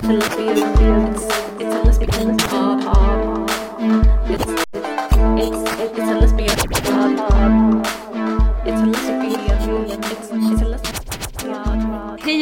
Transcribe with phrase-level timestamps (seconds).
[0.00, 0.06] Hej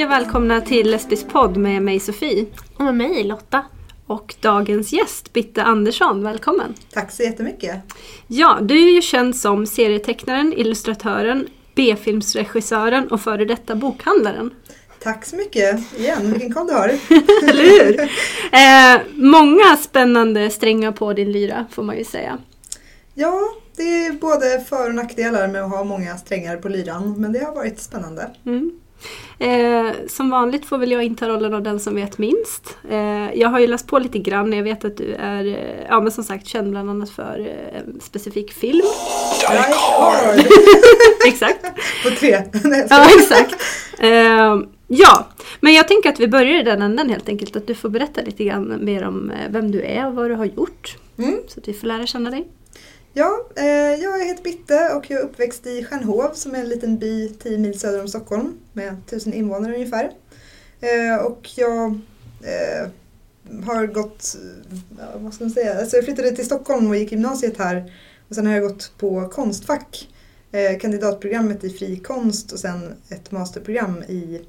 [0.05, 2.47] och välkomna till Lesbisk podd med mig Sofie.
[2.77, 3.65] Och med mig Lotta.
[4.07, 6.75] Och dagens gäst, Bitte Andersson, välkommen!
[6.93, 7.77] Tack så jättemycket.
[8.27, 14.51] Ja, du är ju känd som serietecknaren, illustratören, B-filmsregissören och före detta bokhandlaren.
[15.07, 16.89] Tack så mycket igen, vilken koll du har.
[17.49, 18.01] Eller hur?
[18.53, 22.39] Eh, många spännande strängar på din lyra, får man ju säga.
[23.15, 23.41] Ja,
[23.77, 27.45] det är både för och nackdelar med att ha många strängar på lyran, men det
[27.45, 28.31] har varit spännande.
[28.47, 28.81] Mm.
[29.39, 32.77] Eh, som vanligt får väl jag inta rollen av den som vet minst.
[32.91, 36.01] Eh, jag har ju läst på lite grann, jag vet att du är eh, ja,
[36.01, 38.83] men som sagt känd bland annat för eh, en specifik film.
[39.41, 40.41] Die hard!
[41.27, 41.63] Exakt.
[42.03, 42.43] På tre.
[42.65, 43.55] Nej, Ja, exakt.
[44.89, 45.29] Eh, ja,
[45.61, 47.57] men jag tänker att vi börjar i den änden helt enkelt.
[47.57, 50.35] Att du får berätta lite grann mer om eh, vem du är och vad du
[50.35, 50.99] har gjort.
[51.19, 51.39] Mm.
[51.49, 52.49] Så att vi får lära känna dig.
[53.13, 53.65] Ja, eh,
[54.03, 57.59] jag heter Bitte och jag är uppväxt i Stjärnhov som är en liten by 10
[57.59, 60.11] mil söder om Stockholm med 1000 invånare ungefär.
[60.81, 61.87] Eh, och jag
[62.43, 62.89] eh,
[63.65, 64.37] har gått,
[64.99, 67.93] ja, vad ska man säga, alltså jag flyttade till Stockholm och gick gymnasiet här
[68.29, 70.09] och sen har jag gått på Konstfack,
[70.53, 74.41] eh, kandidatprogrammet i fri konst och sen ett masterprogram i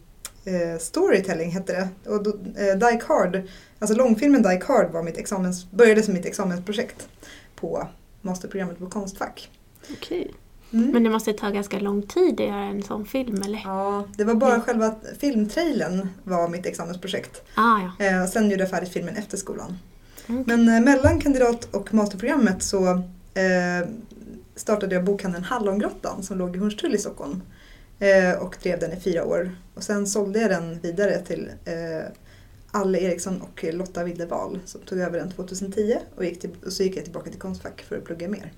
[0.48, 2.10] eh, storytelling hette det.
[2.10, 2.28] Och
[2.60, 3.42] eh, Die Hard,
[3.80, 7.08] alltså långfilmen Die Hard var mitt examens, började som mitt examensprojekt
[7.56, 7.88] på
[8.22, 9.50] masterprogrammet på Konstfack.
[9.92, 10.34] Okej.
[10.74, 10.92] Mm.
[10.92, 13.62] Men det måste ta ganska lång tid att göra en sån film eller?
[13.66, 17.42] Ja, det var bara själva filmtrailern var mitt examensprojekt.
[17.56, 18.06] Ah, ja.
[18.06, 19.78] Eh, sen gjorde jag färdigt filmen efter skolan.
[20.28, 20.44] Mm.
[20.48, 22.90] Men eh, mellan kandidat och masterprogrammet så
[23.34, 23.90] eh,
[24.56, 27.42] startade jag bokhandeln Hallongrottan som låg i Hornstull i Stockholm.
[28.00, 29.52] Eh, och drev den i fyra år.
[29.74, 32.12] Och sen sålde jag den vidare till eh,
[32.72, 36.84] Alle Eriksson och Lotta Wildeval som tog över den 2010 och, gick till, och så
[36.84, 38.54] gick jag tillbaka till Konstfack för att plugga mer.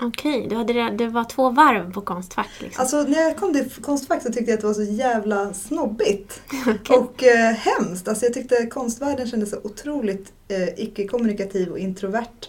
[0.00, 2.80] Okej, hade det, det var två varv på Konstfack liksom.
[2.82, 6.40] Alltså när jag kom till Konstfack så tyckte jag att det var så jävla snobbigt.
[6.66, 6.96] Okej.
[6.96, 8.08] Och eh, hemskt.
[8.08, 12.48] Alltså jag tyckte konstvärlden kändes så otroligt eh, icke-kommunikativ och introvert.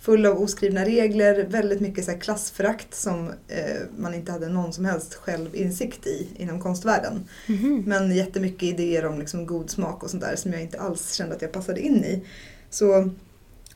[0.00, 4.72] Full av oskrivna regler, väldigt mycket så här klassförakt som eh, man inte hade någon
[4.72, 7.28] som helst självinsikt i inom konstvärlden.
[7.46, 7.82] Mhm.
[7.86, 11.34] Men jättemycket idéer om liksom god smak och sånt där som jag inte alls kände
[11.34, 12.24] att jag passade in i.
[12.70, 13.10] Så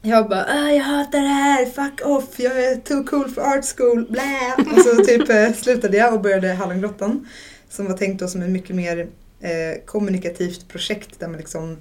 [0.03, 3.65] jag bara "Ah, jag hatar det här, fuck off, jag är too cool for art
[3.77, 4.55] school, blä!
[4.77, 7.29] Och så typ eh, slutade jag och började Hallongrottan.
[7.69, 8.99] Som var tänkt då som ett mycket mer
[9.41, 11.77] eh, kommunikativt projekt där man liksom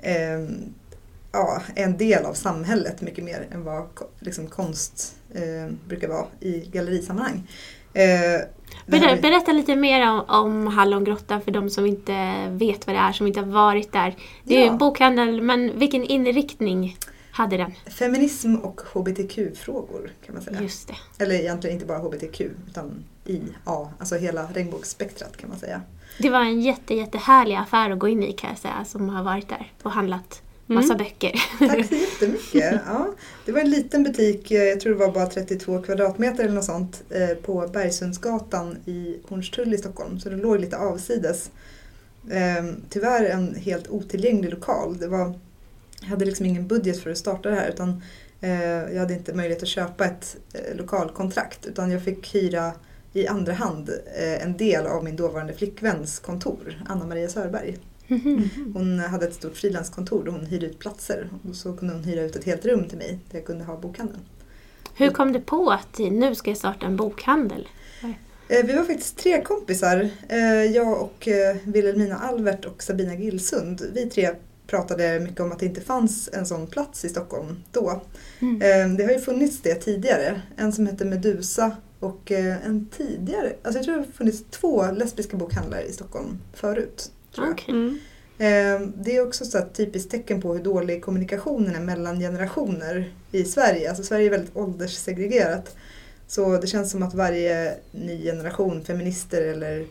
[0.00, 0.40] eh,
[1.32, 3.88] ja, en del av samhället mycket mer än vad
[4.20, 7.48] liksom, konst eh, brukar vara i gallerisammanhang.
[7.94, 8.40] Eh,
[8.86, 13.12] Ber, berätta lite mer om, om Hallongrottan för de som inte vet vad det är,
[13.12, 14.16] som inte har varit där.
[14.44, 14.72] Det är ju Ja.
[14.72, 16.96] en bokhandel, men vilken inriktning
[17.30, 17.72] hade den?
[17.86, 20.62] Feminism och hbtq-frågor kan man säga.
[20.62, 21.24] Just det.
[21.24, 25.80] Eller egentligen inte bara hbtq utan IA, alltså hela regnbågsspektrat kan man säga.
[26.18, 29.22] Det var en jätte, jättehärlig affär att gå in i kan jag säga, som har
[29.24, 30.42] varit där och handlat
[30.74, 31.32] massa böcker.
[31.58, 32.80] Tack så jättemycket.
[32.86, 33.14] Ja,
[33.46, 36.64] det var en liten butik, eh, jag tror det var bara 32 kvadratmeter eller något
[36.64, 40.20] sånt, eh, på Bergsundsgatan i Hornstull i Stockholm.
[40.20, 41.50] Så det låg lite avsides.
[42.30, 44.98] Eh, Tyvärr en helt otillgänglig lokal.
[44.98, 45.34] Det var,
[46.00, 48.02] jag hade liksom ingen budget för att starta det här utan
[48.40, 50.36] eh, jag hade inte möjlighet att köpa ett
[50.74, 52.72] lokalkontrakt utan jag fick hyra
[53.12, 53.90] i andra hand
[54.40, 57.76] en del av min dåvarande flickväns kontor, Anna Maria Sörberg.
[58.08, 58.50] Mhm.
[58.74, 61.28] Hon hade ett stort frilanskontor där hon hyrde ut platser.
[61.48, 63.76] Och så kunde hon hyra ut ett helt rum till mig där jag kunde ha
[63.76, 64.20] bokhandeln.
[64.94, 67.68] Hur kom du på att nu ska jag starta en bokhandel?
[68.48, 70.08] Eh, Vi var faktiskt tre kompisar.
[70.28, 73.82] Eh, Jag och eh, Wilhelmina Alvert och Sabina Gillsund.
[73.94, 74.30] Vi tre
[74.66, 78.02] pratade mycket om att det inte fanns en sån plats i Stockholm då.
[78.40, 78.96] Mm.
[78.96, 80.42] Det har ju funnits det tidigare.
[80.56, 85.36] En som hette Medusa och en tidigare, alltså jag tror det har funnits två lesbiska
[85.36, 87.10] bokhandlar i Stockholm förut.
[87.38, 87.74] Okej.
[87.74, 87.98] Mm.
[88.38, 93.10] Eh, Det är också så ett typiskt tecken på hur dålig kommunikationen är mellan generationer
[93.32, 93.88] i Sverige.
[93.88, 95.76] Alltså Sverige är väldigt ålderssegregerat.
[96.26, 99.86] Så det känns som att varje ny generation feminister eller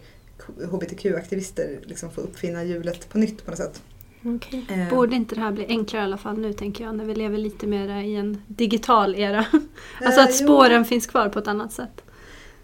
[0.71, 3.81] hbtq-aktivister liksom får uppfinna hjulet på nytt på något sätt.
[4.25, 4.65] Okej.
[4.69, 7.15] Eh, Borde inte det här bli enklare i alla fall nu tänker jag, när vi
[7.15, 9.45] lever lite mer i en digital era?
[10.01, 12.01] Alltså eh, att spåren finns kvar på ett annat sätt.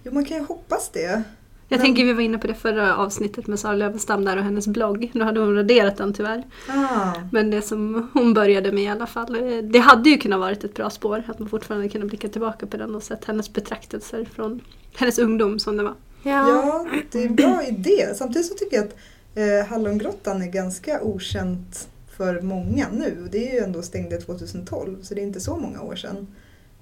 [0.03, 1.23] Jo, man kan ju hoppas det.
[1.73, 4.43] Jag Men- tänker vi var inne på det förra avsnittet med Sara Lövenstam där och
[4.43, 5.11] hennes blogg.
[5.13, 6.43] Nu hade hon raderat den tyvärr.
[6.69, 9.37] Ah, Men det som hon började med i alla fall.
[9.73, 11.23] Det hade ju kunnat varit ett bra spår.
[11.27, 14.61] Att man fortfarande kunde blicka tillbaka på den och sett hennes betraktelser från
[14.95, 15.93] hennes ungdom som det var.
[16.23, 16.31] Ja.
[16.49, 18.07] ja, det är en bra idé.
[18.15, 18.95] Samtidigt så tycker jag att
[19.35, 21.87] eh, Hallongrottan är ganska okänt
[22.17, 23.27] för många nu.
[23.31, 26.27] Det är ju ändå stängde 2012 så det är inte så många år sedan.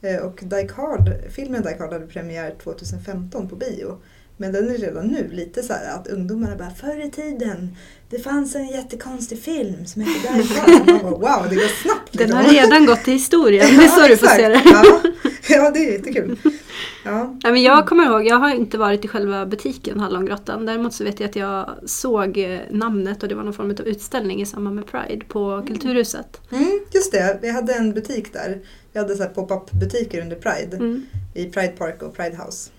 [0.01, 3.97] Eh, Och Die Hard, filmen Die Hard hade premiär 2015 på bio.
[4.41, 7.75] Men den är redan nu lite så här att ungdomarna bara förr i tiden
[8.09, 10.43] det fanns en jättekonstig film som hette
[11.03, 12.09] bara, wow, det går snabbt.
[12.11, 12.45] Den liksom.
[12.45, 13.67] har redan gått till historien.
[13.77, 14.61] Det är så Ja, du får se det.
[14.65, 15.01] Ja.
[15.49, 16.39] ja, det är jättekul.
[17.05, 17.37] Ja.
[17.43, 20.65] Ja, men jag kommer ihåg, jag har inte varit i själva butiken Hallongrottan.
[20.65, 23.87] Däremot så vet jag att jag såg eh, namnet och det var någon form av
[23.87, 26.41] utställning i samband med Pride på Kulturhuset.
[26.51, 28.59] Mm, just det, vi hade en butik där.
[28.93, 30.77] Vi hade så pop-up butiker under Pride.
[30.77, 31.05] Mm.
[31.33, 32.69] I Pride Park och Pride House.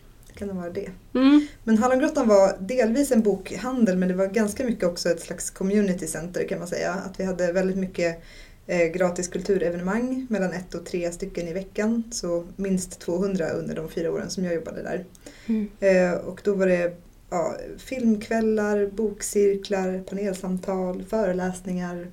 [0.42, 0.90] Kan det vara det.
[1.14, 1.46] Mm.
[1.64, 6.06] Men Hallongrottan var delvis en bokhandel men det var ganska mycket också ett slags community
[6.06, 6.92] center kan man säga.
[6.92, 8.22] Att vi hade väldigt mycket
[8.66, 12.02] eh, gratis kulturevenemang mellan ett och tre stycken i veckan.
[12.12, 15.04] Så minst 200 under de fyra åren som jag jobbade där.
[15.46, 15.68] Mm.
[15.80, 16.96] Eh, och då var det
[17.30, 22.06] ja, filmkvällar, bokcirklar, panelsamtal, föreläsningar,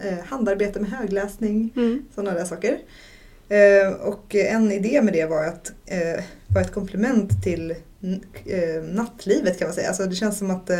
[0.00, 2.04] eh, handarbete med högläsning, Mm.
[2.14, 2.78] sådana där saker.
[3.52, 7.70] Eh, och en idé med det var att eh, vara ett komplement till
[8.44, 9.88] eh, nattlivet kan man säga.
[9.88, 10.70] Alltså det känns som att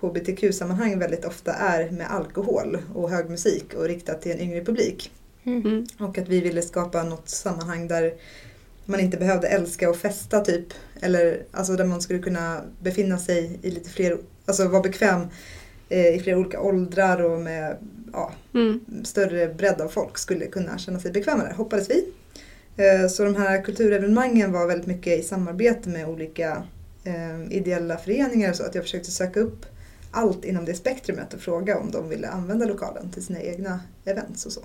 [0.00, 5.12] hbtq-sammanhang väldigt ofta är med alkohol och hög musik och riktat till en yngre publik.
[5.44, 5.60] Mm.
[5.66, 5.86] Mm.
[5.98, 8.14] Och att vi ville skapa något sammanhang där
[8.84, 10.66] man inte behövde älska och festa typ.
[11.00, 15.26] Eller alltså där man skulle kunna befinna sig i lite fler, alltså vara bekväm
[15.88, 17.76] i flera olika åldrar och med
[18.12, 18.80] ja, Mm.
[19.04, 22.08] större bredd av folk skulle kunna känna sig bekväma där, hoppades vi.
[22.76, 26.62] Eh, Så de här kulturevenemangen var väldigt mycket i samarbete med olika
[27.04, 29.66] eh, ideella föreningar så att jag försökte söka upp
[30.10, 34.46] allt inom det spektrumet och fråga om de ville använda lokalen till sina egna events
[34.46, 34.60] och så.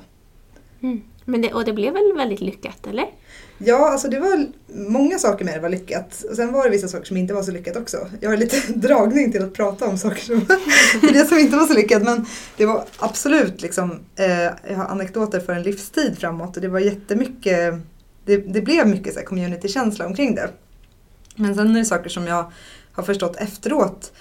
[0.84, 1.02] Mm.
[1.26, 3.06] Men det, och det blev väl väldigt lyckat, eller?
[3.58, 6.24] Ja, alltså det var många saker med det var lyckat.
[6.30, 7.98] Och sen var det vissa saker som inte var så lyckat också.
[8.20, 10.46] Jag har lite dragning till att prata om saker som,
[11.14, 12.04] det som inte var så lyckat.
[12.04, 12.26] Men
[12.58, 16.80] det var absolut liksom, eh, jag har anekdoter för en livstid framåt och det var
[16.80, 17.74] jättemycket,
[18.26, 20.50] det, det blev mycket så här communitykänsla omkring det.
[21.36, 22.52] Men sen är det saker som jag
[22.92, 24.12] har förstått efteråt.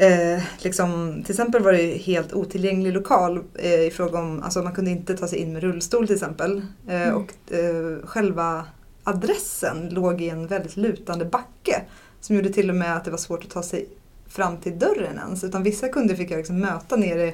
[0.00, 4.72] Eh, liksom, till exempel var det helt otillgänglig lokal eh, i fråga om, alltså man
[4.74, 6.62] kunde inte ta sig in med rullstol till exempel.
[6.88, 7.16] Eh, Mm.
[7.16, 8.64] Och eh, själva
[9.04, 11.82] adressen låg i en väldigt lutande backe.
[12.20, 13.88] Som gjorde till och med att det var svårt att ta sig
[14.28, 15.44] fram till dörren ens.
[15.44, 17.32] Utan vissa kunder fick jag liksom möta nere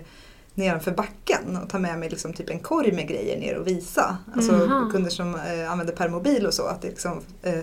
[0.55, 4.19] nedanför backen och ta med mig liksom typ en korg med grejer ner och visa.
[4.35, 4.91] Alltså Jaha.
[4.93, 6.67] kunder som eh, använde permobil och så.
[6.67, 7.59] Att det liksom, eh,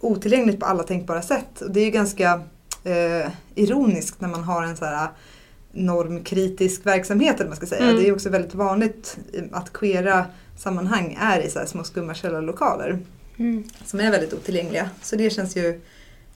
[0.00, 1.60] otillgängligt på alla tänkbara sätt.
[1.60, 2.42] Och det är ju ganska
[2.84, 5.08] eh, ironiskt när man har en så här
[5.72, 7.82] normkritisk verksamhet eller man ska säga.
[7.82, 7.96] Mm.
[7.96, 10.26] Det är också väldigt vanligt eh, att queera
[10.56, 12.98] sammanhang är i så här små skumma källarlokaler
[13.38, 13.64] Mm.
[13.84, 14.90] som är väldigt otillgängliga.
[15.02, 15.80] Så det känns ju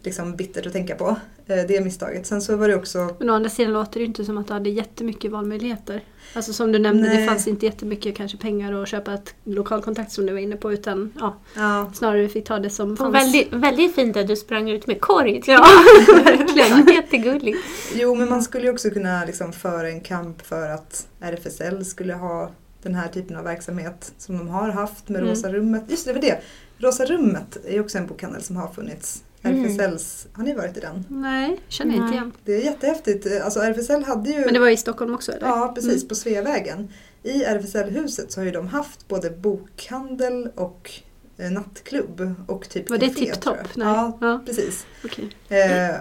[0.02, 1.16] liksom bittert att tänka på,
[1.46, 2.26] eh, det misstaget.
[2.26, 4.46] Sen så var det också Men å andra sidan låter det ju inte som att
[4.46, 6.04] du hade jättemycket valmöjligheter.
[6.34, 7.26] Alltså som du nämnde, det Nej.
[7.28, 11.12] fanns inte jättemycket kanske pengar att köpa ett lokalkontakt som du var inne på utan
[11.20, 13.14] ja, ja, snarare fick ta det som Och fanns.
[13.14, 15.43] väldigt, väldigt fint att du sprang ut med korg.
[15.46, 15.66] Ja,
[16.25, 16.87] verkligen.
[16.94, 17.58] Jättegulligt.
[17.94, 22.14] Jo, men man skulle ju också kunna liksom föra en kamp för att RFSL skulle
[22.14, 22.50] ha
[22.82, 25.31] den här typen av verksamhet som de har haft med Mm.
[25.31, 25.82] Rosa rummet.
[25.88, 26.40] Just det, det var det.
[26.78, 29.22] Rosa rummet är också en bokhandel som har funnits.
[29.44, 29.64] Mm.
[29.64, 31.04] RFSLs, har ni varit i den?
[31.08, 32.32] Nej, känner jag inte igen.
[32.44, 33.26] Det är jättehäftigt.
[33.42, 34.44] Alltså RFSL hade ju...
[34.44, 35.46] Men det var i Stockholm också eller?
[35.46, 35.96] Ja, precis.
[35.96, 36.08] Mm.
[36.08, 36.88] På Sveavägen.
[37.22, 40.90] I RFSL-huset så har ju de haft både bokhandel och
[41.38, 43.67] eh, nattklubb och typ Var det café, Tip tror Top?
[43.74, 43.78] jag.
[43.84, 43.94] Nej.
[43.94, 44.86] Ja, Ja, precis.
[45.05, 45.28] okej.
[45.48, 45.94] Eh,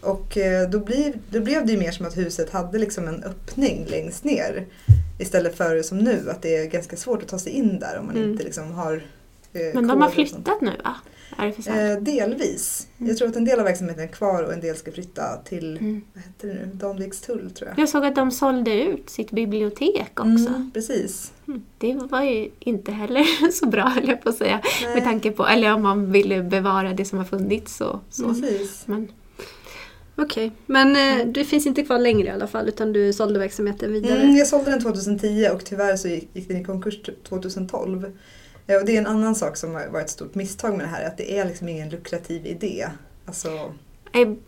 [0.00, 3.22] och eh, då, blir, då blev det ju mer som att huset hade liksom en
[3.24, 4.66] öppning längst ner.
[5.18, 8.06] Istället för som nu att det är ganska svårt att ta sig in där om
[8.06, 8.30] man Mm.
[8.30, 9.02] inte liksom har
[9.74, 10.94] Men de har flyttat nu va?
[11.38, 12.88] Eh, delvis.
[12.98, 15.76] Jag tror att en del av verksamheten är kvar och en del ska flytta till
[15.76, 16.02] Mm.
[16.14, 16.70] vad heter det nu?
[16.74, 17.78] Danvikstull tror jag.
[17.78, 20.48] Jag såg att de sålde ut sitt bibliotek också.
[20.48, 21.32] Mm, precis.
[21.48, 21.62] Mm.
[21.78, 24.60] Det var ju inte heller så bra höll jag på att säga.
[24.84, 28.00] Nej, Med tanke på, eller om man ville bevara det som har funnits så.
[28.10, 28.28] så.
[28.28, 28.82] Precis.
[28.86, 29.08] Men,
[30.16, 33.92] Okej, men eh, du finns inte kvar längre i alla fall utan du sålde verksamheten
[33.92, 34.20] vidare?
[34.20, 38.12] Mm, jag sålde den 2010 och tyvärr så gick, gick den i konkurs 2012.
[38.66, 40.90] Eh, Och det är en annan sak som har varit ett stort misstag med det
[40.90, 42.86] här, att det är liksom ingen lukrativ idé.
[43.26, 43.48] Alltså,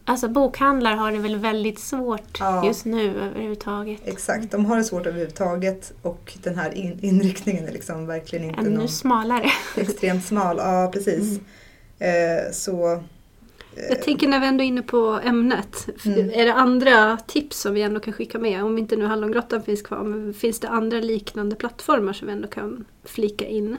[0.04, 2.66] alltså bokhandlar har det väl väldigt svårt Ja.
[2.66, 4.00] just nu överhuvudtaget.
[4.04, 8.61] exakt, de har det svårt överhuvudtaget och den här in, inriktningen är liksom verkligen inte
[8.61, 9.50] Ännu någon smalare.
[9.76, 10.56] extremt smal.
[10.58, 11.40] Ja, precis.
[11.99, 12.92] Eh, så...
[12.92, 13.00] eh,
[13.88, 15.88] Jag tänker när vi ändå är inne på ämnet.
[16.04, 16.30] Mm.
[16.30, 18.64] Är det andra tips som vi ändå kan skicka med?
[18.64, 22.49] Om inte nu Hallongrottan finns kvar, men finns det andra liknande plattformar som vi ändå
[22.49, 23.76] kan flika in?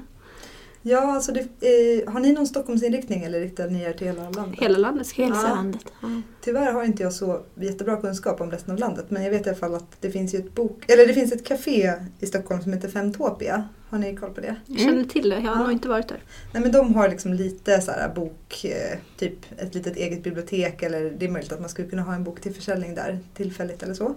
[0.89, 4.59] Ja, alltså det, eh, har ni någon Stockholmsinriktning eller riktar ni er till hela landet?
[4.61, 5.41] Hela landet Hela Ja.
[5.55, 5.81] landet.
[6.01, 6.21] Ja.
[6.41, 9.49] Tyvärr har inte jag så jättebra kunskap om resten av landet men jag vet i
[9.49, 12.61] alla fall att det finns ju ett bok, eller det finns ett café i Stockholm
[12.61, 13.69] som heter Femtopia.
[13.89, 14.55] Har ni koll på det?
[14.65, 15.63] Jag känner till det, jag har Ja.
[15.63, 16.23] nog inte varit där.
[16.53, 20.83] Nej men de har liksom lite så här bok, eh, typ ett litet eget bibliotek
[20.83, 23.83] eller det är möjligt att man skulle kunna ha en bok till försäljning där tillfälligt
[23.83, 24.15] eller så.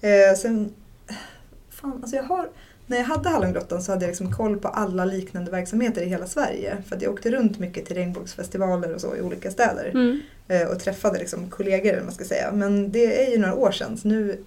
[0.00, 0.72] Eh, sen,
[1.70, 2.48] fan alltså jag har,
[2.86, 6.26] när jag hade Hallongrottan så hade jag liksom koll på alla liknande verksamheter i hela
[6.26, 6.76] Sverige.
[6.88, 9.90] För att jag åkte runt mycket till regnbågsfestivaler och så i olika städer.
[9.94, 10.20] Mm.
[10.48, 12.52] eh, och träffade liksom kollegor eller man ska säga.
[12.52, 14.44] Men det är ju några år sedan så nu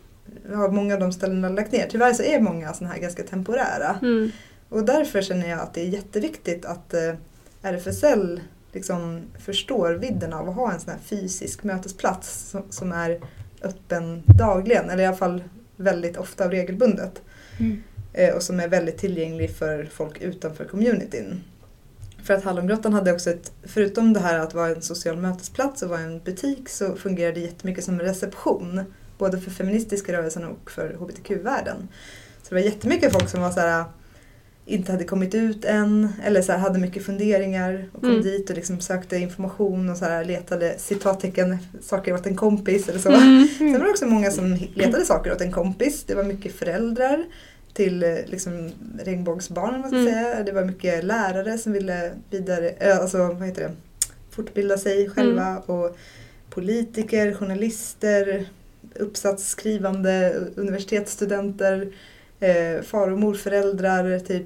[0.53, 1.87] har många av de ställena lagt ner.
[1.89, 3.99] Tyvärr så är många sådana här ganska temporära.
[4.01, 4.31] Mm.
[4.69, 7.13] Och därför känner jag att det är jätteviktigt att eh,
[7.61, 8.41] RFSL
[8.71, 13.21] liksom förstår vidden av att ha en sån här fysisk mötesplats som, som är
[13.61, 15.43] öppen dagligen, eller i alla fall
[15.75, 17.21] väldigt ofta och regelbundet.
[17.59, 17.83] Mm.
[18.17, 21.43] Eh, och som är väldigt tillgänglig för folk utanför communityn.
[22.23, 25.89] För att Hallongrottan hade också ett, förutom det här att vara en social mötesplats och
[25.89, 28.81] vara en butik så fungerade det jättemycket som en reception.
[29.17, 31.87] Både för feministiska rörelsen och för hbtq-världen.
[32.43, 33.83] Så det var jättemycket folk som var så här
[34.65, 38.21] inte hade kommit ut än eller så här, hade mycket funderingar och kom Mm.
[38.21, 42.99] dit och liksom sökte information och så här, letade citattecken saker åt en kompis eller
[42.99, 43.11] så.
[43.11, 43.47] Mm.
[43.57, 46.03] Sen var det också många som letade saker åt en kompis.
[46.07, 47.25] Det var mycket föräldrar
[47.77, 48.71] till eh, liksom,
[49.03, 50.13] regnbågsbarn om man ska Mm.
[50.13, 50.43] säga.
[50.43, 53.71] Det var mycket lärare som ville vidare, alltså vad heter det,
[54.31, 55.47] fortbilda sig själva.
[55.47, 55.61] Mm.
[55.61, 55.97] Och
[56.49, 58.45] politiker, journalister,
[58.95, 61.93] uppsatsskrivande, universitetsstudenter,
[62.39, 64.45] eh, far och morföräldrar, typ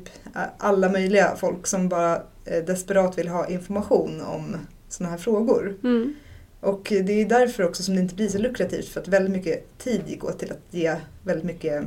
[0.58, 4.58] alla möjliga folk som bara eh, desperat vill ha information om
[4.90, 5.76] sådana här frågor.
[5.84, 6.14] Mm.
[6.60, 9.78] Och det är därför också som det inte blir så lukrativt för att väldigt mycket
[9.78, 11.84] tid gick åt till att ge väldigt mycket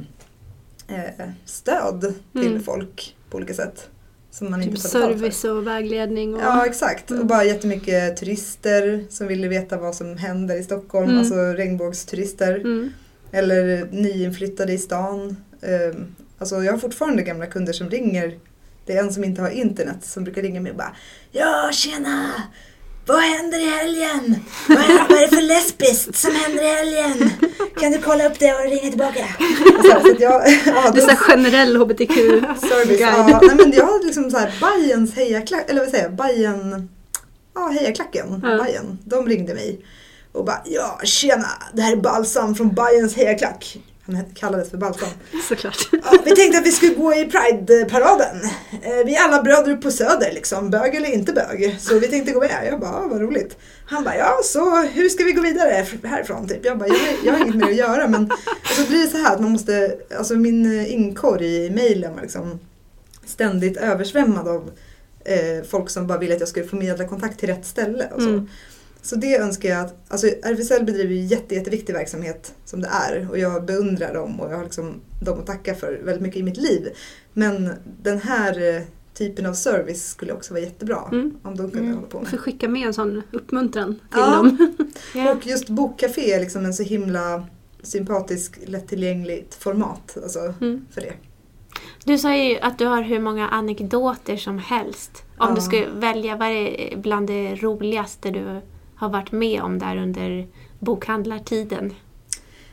[0.89, 2.63] eh, stöd till Mm.
[2.63, 3.89] folk på olika sätt.
[4.31, 6.35] Som man Typ inte service och vägledning.
[6.35, 6.41] Och...
[6.43, 7.11] Ja exakt.
[7.11, 7.21] Mm.
[7.23, 11.07] Och bara jättemycket turister som ville veta vad som händer i Stockholm.
[11.09, 11.19] Mm.
[11.19, 12.55] Alltså regnbågsturister.
[12.57, 12.93] Mm.
[13.33, 15.37] Eller nyinflyttade i stan.
[15.63, 18.39] Ehm, Alltså jag har fortfarande gamla kunder som ringer.
[18.87, 20.97] Det är en som inte har internet som brukar ringa mig och bara
[21.33, 22.31] Ja tjena!
[23.07, 24.37] Vad händer i helgen?
[24.69, 27.31] Vad är, vad är det för lesbiskt som händer i helgen?
[27.81, 29.25] Kan du kolla upp det och ringa tillbaka?
[29.79, 32.15] Och så, så att jag, ja, Det är generell hbtq.
[32.61, 33.01] Service, Guide.
[33.29, 33.41] ja.
[33.43, 36.89] Nej, men jag har liksom så här Bajens hejaklack, eller vad säger jag, Bajen,
[37.55, 38.59] ja hejaklacken, Ja.
[38.59, 39.81] Bajen, de ringde mig
[40.33, 43.77] och bara ja tjena, det här är Balsam från Bajens hejaklack.
[44.07, 45.09] Han kallades för Balsam.
[45.49, 45.89] Såklart.
[45.93, 48.37] Ja, vi tänkte att vi skulle gå i Pride-paraden.
[48.83, 51.77] Eh, Vi är alla bröder på Söder liksom, bög eller inte bög.
[51.81, 52.67] Så vi tänkte gå med.
[52.71, 53.57] Jag bara, ja, vad roligt.
[53.87, 56.49] Han bara, ja så hur ska vi gå vidare härifrån?
[56.49, 56.65] Typ.
[56.65, 58.09] Jag bara, jag, har- jag har inget mer att göra.
[58.09, 58.31] Men
[58.77, 62.23] så blir det så här att man måste, alltså min eh, inkorg i mejlen var
[62.23, 62.59] liksom
[63.27, 64.71] ständigt översvämmad av
[65.25, 68.09] eh, folk som bara ville att jag skulle förmedla kontakt till rätt ställe.
[68.15, 68.29] Och så.
[68.29, 68.49] Mm.
[69.05, 73.31] Så det önskar jag att, alltså RFSL bedriver ju jätte, jätteviktig verksamhet som det är
[73.31, 76.43] och jag beundrar dem och jag har liksom dem att tacka för väldigt mycket i
[76.43, 76.89] mitt liv.
[77.33, 77.71] Men
[78.03, 78.83] den här eh,
[79.15, 81.33] typen av service skulle också vara jättebra Mm.
[81.43, 81.95] om de kunde Mm.
[81.97, 82.29] hålla på med.
[82.29, 84.37] får skicka med en sån uppmuntran till Ja.
[84.37, 84.77] dem.
[85.15, 85.33] Ja.
[85.33, 87.47] Och just Bokcafé är liksom en så himla
[87.83, 90.87] sympatisk, lättillgängligt format alltså, Mm.
[90.91, 91.13] för det.
[92.05, 95.23] Du sa ju att du har hur många anekdoter som helst.
[95.39, 95.55] Om Ja.
[95.55, 98.61] du skulle välja, vad är bland det roligaste du
[99.05, 100.47] har varit med om där under
[100.79, 101.95] bokhandlartiden?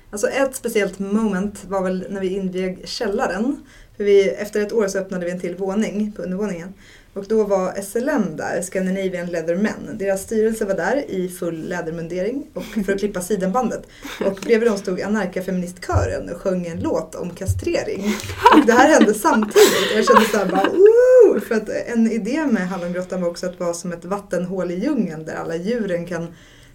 [0.09, 3.63] Alltså ett speciellt moment var väl när vi invig källaren.
[3.97, 6.73] För vi, efter ett år så öppnade vi en till våning på undervåningen.
[7.13, 9.97] Och då var SLM där, Scandinavian Leather Men.
[9.97, 13.83] Deras styrelse var där i full lädermundering och för att klippa sidenbandet.
[14.25, 18.15] Och bredvid dem stod Anarka-feministkören och sjöng en låt om kastrering.
[18.53, 21.39] Och det här hände samtidigt och jag kände såhär bara Woo!
[21.39, 25.25] För att en idé med Hallongrottan var också att vara som ett vattenhål i djungeln
[25.25, 26.27] där alla djuren kan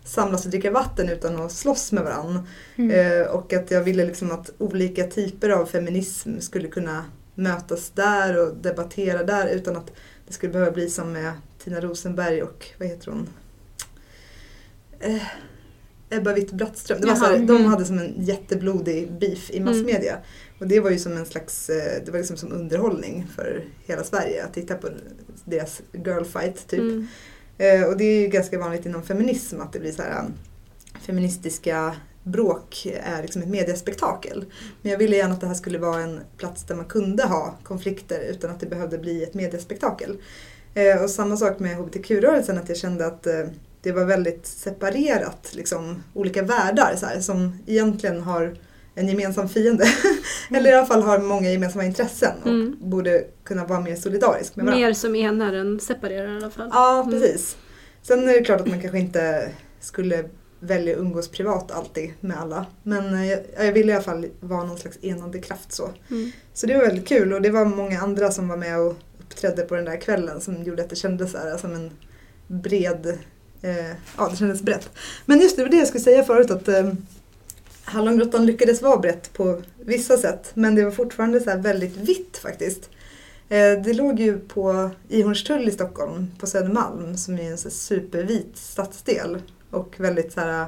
[0.04, 2.46] samlas och dricka vatten utan att slåss med varandra.
[2.76, 3.20] Mm.
[3.20, 8.38] Eh, och att jag ville liksom att olika typer av feminism skulle kunna mötas där
[8.38, 9.92] och debattera där utan att
[10.26, 11.32] det skulle behöva bli som med
[11.64, 13.28] Tina Rosenberg och vad heter hon?
[15.00, 15.22] Eh,
[16.10, 16.98] Ebba Witt-Brattström.
[17.06, 17.64] Jaha, De mm.
[17.64, 20.18] hade som en jätteblodig beef i massmedia.
[20.58, 24.04] Och det var ju som en slags, eh, det var liksom som underhållning för hela
[24.04, 24.88] Sverige att titta på
[25.44, 26.80] deras girlfight typ.
[26.80, 27.06] Mm.
[27.58, 30.34] Eh, och det är ju ganska vanligt inom feminism att det blir så här um,
[31.00, 34.44] feministiska bråk är liksom ett mediespektakel.
[34.82, 37.54] Men jag ville gärna att det här skulle vara en plats där man kunde ha
[37.62, 40.16] konflikter utan att det behövde bli ett mediespektakel.
[40.74, 43.40] Eh, och samma sak med hbtq-rörelsen, att jag kände att eh,
[43.82, 48.54] det var väldigt separerat, liksom, olika världar så här, som egentligen har
[48.94, 49.84] en gemensam fiende.
[50.50, 52.76] Eller i alla fall har många gemensamma intressen och Mm.
[52.80, 54.86] borde kunna vara mer solidarisk med varandra.
[54.86, 56.68] Mer som enar än separerar i alla fall.
[56.72, 57.10] Ja, Mm.
[57.20, 57.56] precis.
[58.02, 59.48] Sen är det klart att man kanske inte
[59.80, 60.24] skulle
[60.60, 62.66] välja att umgås privat alltid med alla.
[62.82, 65.90] Men eh, jag, jag vill i alla fall vara någon slags enande kraft så.
[66.10, 66.30] Mm.
[66.52, 69.62] Så det var väldigt kul och det var många andra som var med och uppträdde
[69.62, 71.90] på den där kvällen som gjorde att det kändes så här, som en
[72.46, 73.06] bred,
[73.62, 74.90] eh, ja det kändes brett.
[75.26, 76.92] Men just det, var det jag skulle säga förut att eh,
[77.84, 82.90] Hallongrottan lyckades vara brett på vissa sätt men det var fortfarande så väldigt vitt faktiskt.
[83.48, 87.70] Eh, det låg ju på i Hornstull i Stockholm på Södermalm som är en så
[87.70, 89.42] supervit stadsdel
[89.76, 90.66] och väldigt så här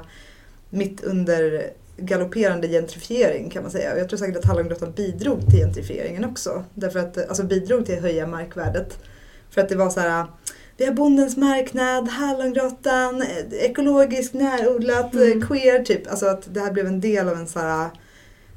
[0.69, 3.93] mitt under galopperande gentrifiering kan man säga.
[3.93, 6.63] Och jag tror säkert att Hallongrottan bidrog till gentrifieringen också.
[6.73, 8.99] Därför att, alltså bidrog till att höja markvärdet.
[9.49, 10.25] För att det var så här,
[10.77, 15.41] vi har Bondens marknad, Hallongrottan, ekologiskt närodlat, Mm.
[15.41, 16.11] queer typ.
[16.11, 17.89] Alltså att det här blev en del av en så här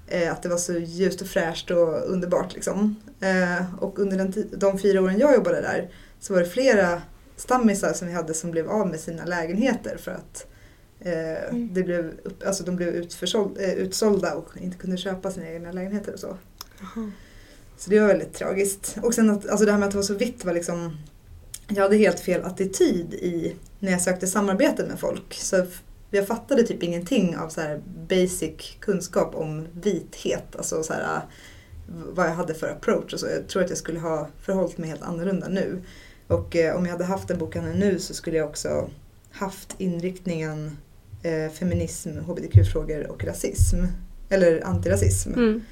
[0.08, 2.96] eh, att det var så ljust och fräscht och underbart liksom.
[3.20, 5.90] Eh, och under den de fyra åren jag jobbade där
[6.20, 7.02] så var det flera
[7.42, 10.46] stammisar som vi hade som blev av med sina lägenheter för att
[11.00, 11.68] eh, Mm.
[11.74, 12.12] det blev
[12.46, 16.36] alltså de blev utförsåld, eh, utsålda och inte kunde köpa sina egna lägenheter och så.
[17.78, 18.96] Så det var väldigt tragiskt.
[19.02, 20.96] Och sen att, alltså det här med att det var så vitt var liksom
[21.68, 25.34] Jag hade helt fel attityd i när jag sökte samarbete med folk.
[25.34, 25.66] Så
[26.10, 30.56] jag fattade typ ingenting av så här basic kunskap om vithet.
[30.56, 31.20] Alltså så här,
[31.88, 33.26] v- vad jag hade för approach och så.
[33.26, 35.82] Jag tror att jag skulle ha förhållit mig helt annorlunda nu.
[36.32, 38.90] Och eh, om jag hade haft den boken nu så skulle jag också
[39.30, 40.76] haft inriktningen
[41.22, 43.76] eh, feminism, hbtq-frågor och rasism.
[44.28, 45.32] Eller antirasism.
[45.32, 45.62] Mm.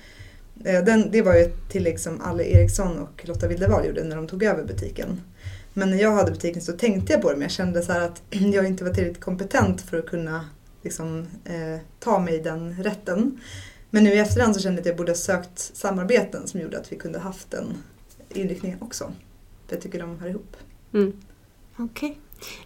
[0.64, 4.16] Eh, Den, det var ju ett tillägg som Alle Eriksson och Lotta Wildevall gjorde när
[4.16, 5.20] de tog över butiken.
[5.72, 8.22] Men när jag hade butiken så tänkte jag på det men jag kände så att
[8.30, 10.44] jag inte var tillräckligt kompetent för att kunna
[10.82, 13.40] liksom, eh, ta mig den rätten.
[13.90, 16.78] Men nu i efterhand så kände jag att jag borde ha sökt samarbeten som gjorde
[16.78, 17.82] att vi kunde haft den
[18.34, 19.12] inriktningen också.
[19.70, 20.56] För jag tycker de hör ihop.
[20.94, 21.12] Mm.
[21.76, 22.18] Okej.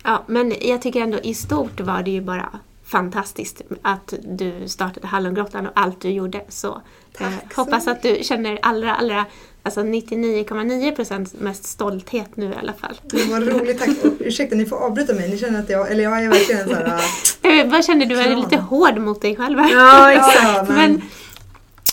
[0.05, 2.49] Ja, men jag tycker ändå i stort var det ju bara
[2.85, 6.45] fantastiskt att du startade Hallongrottan och allt du gjorde.
[6.49, 6.81] Så
[7.19, 9.25] Tack eh, så hoppas att du känner allra, allra,
[9.63, 13.01] alltså 99,9% mest stolthet nu i alla fall.
[13.03, 13.89] Det var roligt, tack.
[14.05, 15.31] Och, ursäkta, ni får avbryta mig.
[15.31, 16.87] Ni känner att jag, eller jag är verkligen en så här...
[16.87, 17.01] äh,
[17.59, 18.21] Eh, vad känner du?
[18.21, 18.41] Är Kram.
[18.41, 19.59] lite hård mot dig själv?
[19.59, 20.69] Ja, exakt.
[20.69, 21.03] men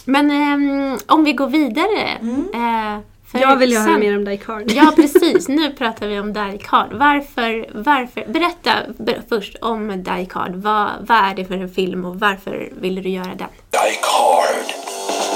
[0.05, 2.01] men ehm, om vi går vidare.
[2.21, 2.47] Mm.
[2.53, 4.71] eh, för Jag vill ju höra mer om Die Card.
[4.71, 5.47] Ja, precis.
[5.47, 6.93] Nu pratar vi om Die Card.
[6.93, 10.55] Varför, varför, berätta ber- först om Die Card.
[10.55, 13.47] Vad, vad är det för en film och varför ville du göra den?
[13.69, 14.65] Die Card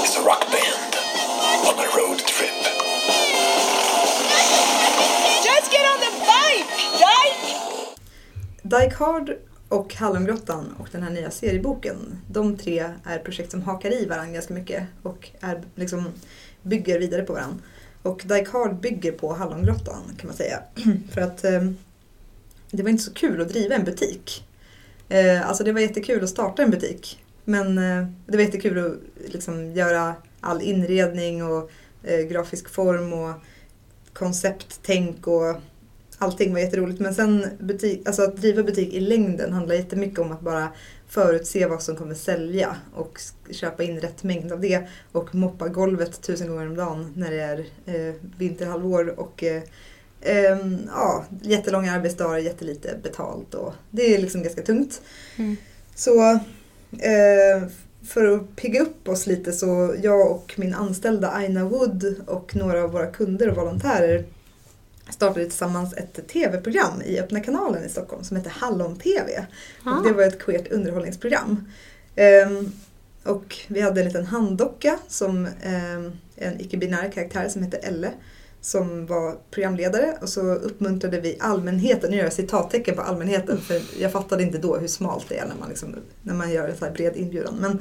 [0.04, 0.92] is a rock band
[1.68, 2.50] on a road trip.
[5.44, 7.56] Just get on the bike, Dyke!
[8.62, 9.30] Dyke Hard
[9.68, 11.96] och Hallongrottan och den här nya serieboken.
[12.30, 16.04] De tre är projekt som hakar i varandra ganska mycket och är liksom
[16.62, 17.56] bygger vidare på varandra.
[18.06, 20.62] Och Dyke Hard bygger på Hallongrottan kan man säga.
[21.10, 21.70] För att eh,
[22.70, 24.46] det var inte så kul att driva en butik.
[25.08, 27.24] Eh, alltså det var jättekul att starta en butik.
[27.44, 31.70] Men eh, det var jättekul att liksom göra all inredning och
[32.02, 33.34] eh, grafisk form och
[34.12, 35.56] koncepttänk och
[36.18, 37.00] allting var jätteroligt.
[37.00, 40.68] Men sen butik, alltså att driva butik i längden handlar jättemycket om att bara
[41.16, 46.22] förutse vad som kommer sälja och köpa in rätt mängd av det och moppa golvet
[46.22, 49.62] tusen gånger om dagen när det är eh, vinterhalvår och eh,
[50.22, 55.02] ehm, ja, jättelånga arbetsdagar, jättelite betalt och det är liksom ganska tungt.
[55.36, 55.56] Mm.
[55.94, 56.30] Så
[56.92, 57.68] eh,
[58.06, 62.84] för att pigga upp oss lite så jag och min anställda Aina Wood och några
[62.84, 64.24] av våra kunder och volontärer
[65.10, 69.46] startade tillsammans ett tv-program i Öppna kanalen i Stockholm som heter Hallon-TV.
[69.84, 70.00] Ah.
[70.00, 71.68] Det var ett queert underhållningsprogram.
[72.16, 72.72] Ehm,
[73.24, 78.10] och vi hade en liten handdocka som ehm, en icke-binär karaktär som hette Elle
[78.66, 83.82] som var programledare och så uppmuntrade vi allmänheten, nu gör jag citattecken på allmänheten för
[84.00, 86.76] jag fattade inte då hur smalt det är när man, liksom, när man gör en
[86.76, 87.54] så här bred inbjudan.
[87.60, 87.72] Men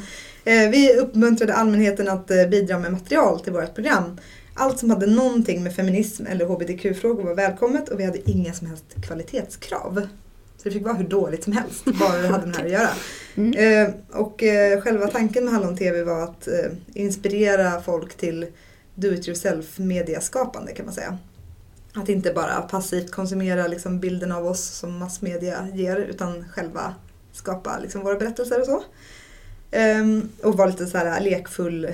[0.43, 4.17] eh, vi uppmuntrade allmänheten att eh, bidra med material till vårt program.
[4.57, 8.67] Allt som hade någonting med feminism eller hbtq-frågor var välkommet och vi hade inga som
[8.67, 10.07] helst kvalitetskrav.
[10.57, 12.71] Så det fick vara hur dåligt som helst, bara det hade med det här att
[12.71, 12.89] göra.
[13.37, 13.53] Mm.
[13.87, 18.45] Eh, och eh, själva tanken med Hallon TV var att eh, inspirera folk till
[18.95, 21.17] do it yourself mediaskapande kan man säga.
[21.93, 26.95] Att inte bara passivt konsumera liksom, bilden av oss som massmedia ger utan själva
[27.31, 28.83] skapa liksom, våra berättelser och så.
[29.71, 31.87] Ehm, och vara lite så här lekfull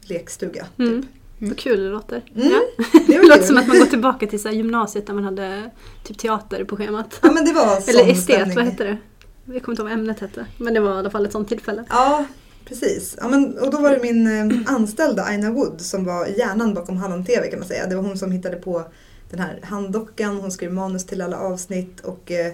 [0.00, 0.66] lekstuga.
[0.78, 1.02] Mm.
[1.02, 1.10] Typ.
[1.38, 2.22] Vad kul det låter.
[2.36, 2.60] Mm, Ja.
[3.06, 5.70] det Det låter som att man går tillbaka till så gymnasiet där man hade
[6.04, 7.18] typ teater på schemat.
[7.22, 8.56] Ja men det var Eller estet, stämning.
[8.56, 8.96] vad hette det?
[9.44, 10.46] Jag kommer inte ihåg vad ämnet hette.
[10.58, 11.84] Men det var i alla fall ett sånt tillfälle.
[11.88, 12.24] Ja,
[12.64, 13.16] Precis.
[13.20, 16.96] Ja, men, och då var det min eh, anställda Aina Wood som var hjärnan bakom
[16.96, 17.86] Hallon TV kan man säga.
[17.86, 18.84] Det var hon som hittade på
[19.30, 22.52] den här handdockan, hon skrev manus till alla avsnitt och eh,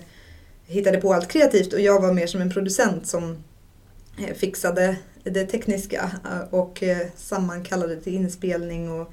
[0.66, 3.36] hittade på allt kreativt och jag var mer som en producent som
[4.18, 9.12] eh, fixade det tekniska eh, och eh, sammankallade till inspelning och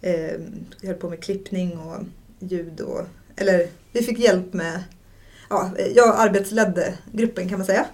[0.00, 0.40] eh,
[0.82, 1.96] höll på med klippning och
[2.38, 3.00] ljud och
[3.36, 4.82] eller vi fick hjälp med
[5.50, 7.86] ja, eh, jag arbetsledde gruppen kan man säga.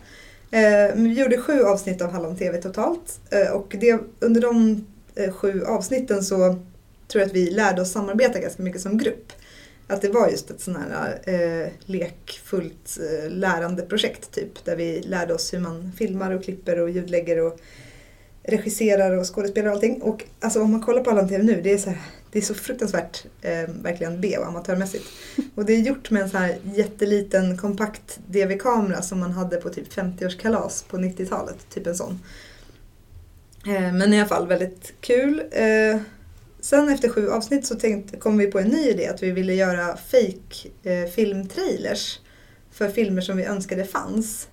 [0.50, 5.33] Eh, vi gjorde sju avsnitt av Hallon TV totalt eh, och det, under de eh,
[5.33, 6.37] sju avsnitten så
[7.09, 9.33] tror jag att vi lärde oss samarbeta ganska mycket som grupp.
[9.88, 14.64] Att det var just ett sånt här eh, lekfullt eh, lärandeprojekt typ.
[14.64, 17.61] Där vi lärde oss hur man filmar och klipper och ljudlägger och
[18.42, 20.03] regisserar och skådespelar och allting.
[20.03, 22.42] Och alltså om man kollar på Allan TV nu, det är så, här, det är
[22.42, 25.05] så fruktansvärt eh, verkligen B och amatörmässigt.
[25.55, 29.68] Och det är gjort med en så här jätteliten kompakt DV-kamera som man hade på
[29.68, 31.57] typ 50-årskalas på 90-talet.
[31.70, 32.20] Typ en sån.
[33.66, 35.42] Eh, men i alla fall väldigt kul.
[35.51, 36.01] Eh,
[36.66, 39.55] sen efter sju avsnitt så tänkte, kom vi på en ny idé att vi ville
[39.55, 42.20] göra fake eh, filmtrailers
[42.70, 44.48] för filmer som vi önskade fanns.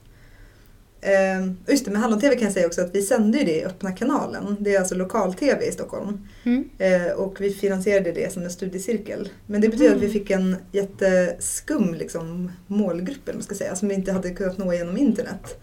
[1.01, 3.65] Eh, just det, med Hallon-TV kan jag säga också att vi sände ju det i
[3.65, 4.57] öppna kanalen.
[4.59, 6.27] Det är alltså lokal-TV i Stockholm.
[6.43, 6.69] Mm.
[6.77, 9.29] Eh, och vi finansierade det som en studiecirkel.
[9.47, 13.95] Men det betyder att vi fick en jätteskum liksom, målgrupp, man ska säga, som vi
[13.95, 15.59] inte hade kunnat nå genom internet.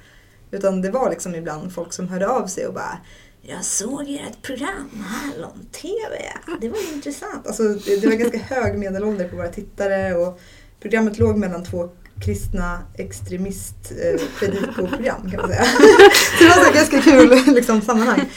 [0.51, 2.99] Utan det var liksom ibland folk som hörde av sig och bara
[3.42, 7.46] jag såg ert program, Hallon-TV, det var intressant.
[7.46, 10.40] Alltså, det, det var ganska hög medelålder på våra tittare och
[10.81, 11.88] programmet låg mellan två
[12.24, 15.64] kristna extremist eh, predikoprogram kan man säga.
[16.38, 18.31] Så det var här ganska kul liksom, sammanhang.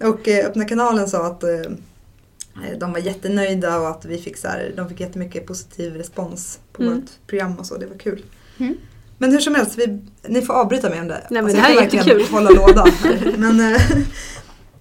[0.00, 1.60] Och eh, Öppna kanalen sa att eh,
[2.78, 6.82] de var jättenöjda och att vi fick så här, de fick jättemycket positiv respons på
[6.82, 6.94] Mm.
[6.94, 8.24] vårt program och så, det var kul.
[8.58, 8.76] Mm.
[9.18, 11.26] Men hur som helst, vi, ni får avbryta mig om det.
[11.30, 12.24] men Alltså, det här är jättekul.
[12.30, 12.86] hålla låda.
[13.36, 13.76] men,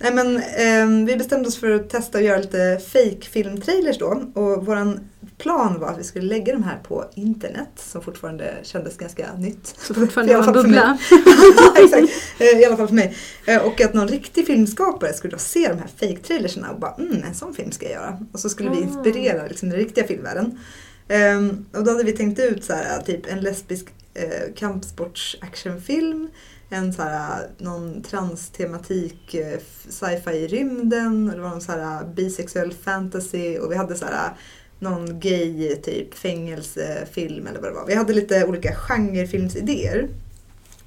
[0.01, 4.23] nej, men, ehm, vi bestämde oss för att testa att göra lite fake filmtrailers då.
[4.33, 4.99] Och våran
[5.37, 9.75] plan var att vi skulle lägga de här på internet som fortfarande kändes ganska nytt.
[9.81, 10.97] Så fortfarande var en bubbla.
[11.77, 12.09] Exakt,
[12.39, 13.17] Eh, i alla fall för mig.
[13.45, 17.23] Eh, Och att någon riktig filmskapare skulle då se de här fake-trailerserna och bara mm,
[17.23, 18.19] en sån film ska jag göra.
[18.33, 18.81] Och så skulle vi Ah.
[18.81, 20.59] inspirera liksom, den riktiga filmvärlden.
[21.07, 26.27] Ehm, och då hade vi tänkt ut så här, typ en lesbisk eh, kampsports-actionfilm.
[26.73, 31.29] En så här, någon transtematik-sci-fi eh, i rymden.
[31.29, 33.57] Och det var någon så här eh, bisexuell fantasy.
[33.57, 34.31] Och vi hade så här eh,
[34.79, 37.85] någon gay typ fängelsefilm eller vad det var.
[37.85, 40.07] Vi hade lite olika genrefilmsidéer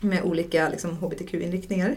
[0.01, 1.97] med olika liksom, hbtq-inriktningar.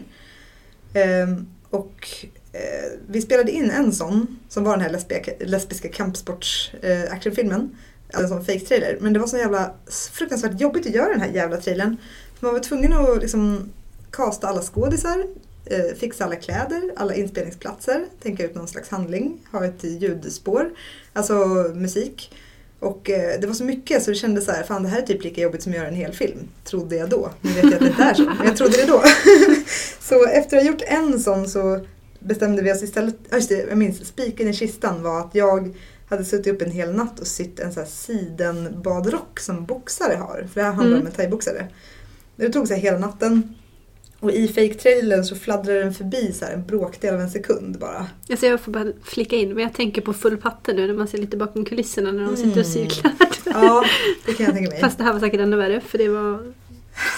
[0.94, 2.08] Ehm, och
[2.52, 7.76] eh, vi spelade in en sån som var den här lesbiska, lesbiska kampsports eh, actionfilmen.
[8.12, 8.98] Alltså en sån fake-trailer.
[9.00, 9.74] Men det var så jävla
[10.12, 11.96] fruktansvärt jobbigt att göra den här jävla trailern.
[12.40, 13.72] Man var tvungen att liksom
[14.10, 15.24] casta alla skådisar,
[15.64, 20.70] eh, fixa alla kläder, alla inspelningsplatser, tänka ut någon slags handling, ha ett ljudspår,
[21.12, 21.34] alltså
[21.74, 22.32] musik.
[22.80, 25.06] Och eh, det var så mycket så det kändes så här, fan det här är
[25.06, 26.38] typ lika jobbigt som att göra en hel film.
[26.64, 27.30] Trodde jag då.
[27.40, 29.02] Nu vet jag att det inte är så, men jag trodde det då.
[30.00, 31.80] så efter att ha gjort en sån så
[32.18, 35.76] bestämde vi oss istället, just det, jag minns, spiken i kistan var att jag
[36.08, 40.46] hade suttit upp en hel natt och sytt en sån här sidenbadrock som boxare har.
[40.52, 41.00] För det här handlar Mm.
[41.00, 41.68] om en thaiboxare.
[42.38, 43.54] Det tog så hela natten.
[44.20, 48.06] Och i fake-trailern så fladdrade den förbi så en bråkdel av en sekund bara.
[48.30, 51.08] Alltså jag får bara flika in, men jag tänker på full patte nu när man
[51.08, 52.88] ser lite bakom kulisserna när de sitter och Mm.
[52.88, 53.12] cyklar.
[53.44, 53.84] Ja,
[54.26, 54.80] det kan jag tänka mig.
[54.80, 56.52] Fast det här var säkert ännu värre för det var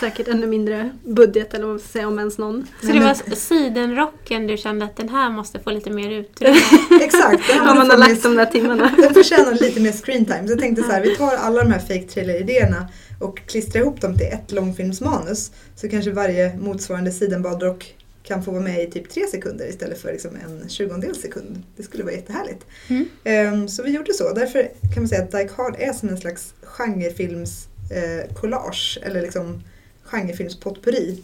[0.01, 2.67] säkert ännu mindre budget eller vad man ska säga om ens någon.
[2.81, 6.57] Så det var sidenrocken du kände att den här måste få lite mer utrymme?
[7.01, 7.51] Exakt.
[7.61, 8.95] Om man har lagt de där timmarna.
[8.99, 10.47] Den förtjänar lite mer screen time.
[10.47, 12.89] Så jag tänkte så här, vi tar alla de här fake trailer-idéerna
[13.21, 15.53] och klistrar ihop dem till ett långfilmsmanus.
[15.77, 20.13] Så kanske varje motsvarande sidenbadrock kan få vara med i typ tre sekunder istället för
[20.13, 21.63] liksom en tjugondel sekund.
[21.77, 22.67] Det skulle vara jättehärligt.
[22.89, 23.09] Mm.
[23.25, 24.33] Ehm, så vi gjorde så.
[24.35, 24.63] Därför
[24.95, 29.63] kan man säga att Die Hard är som en slags genrefilms eh, collage eller liksom
[30.03, 31.23] genrefilmspotpurri.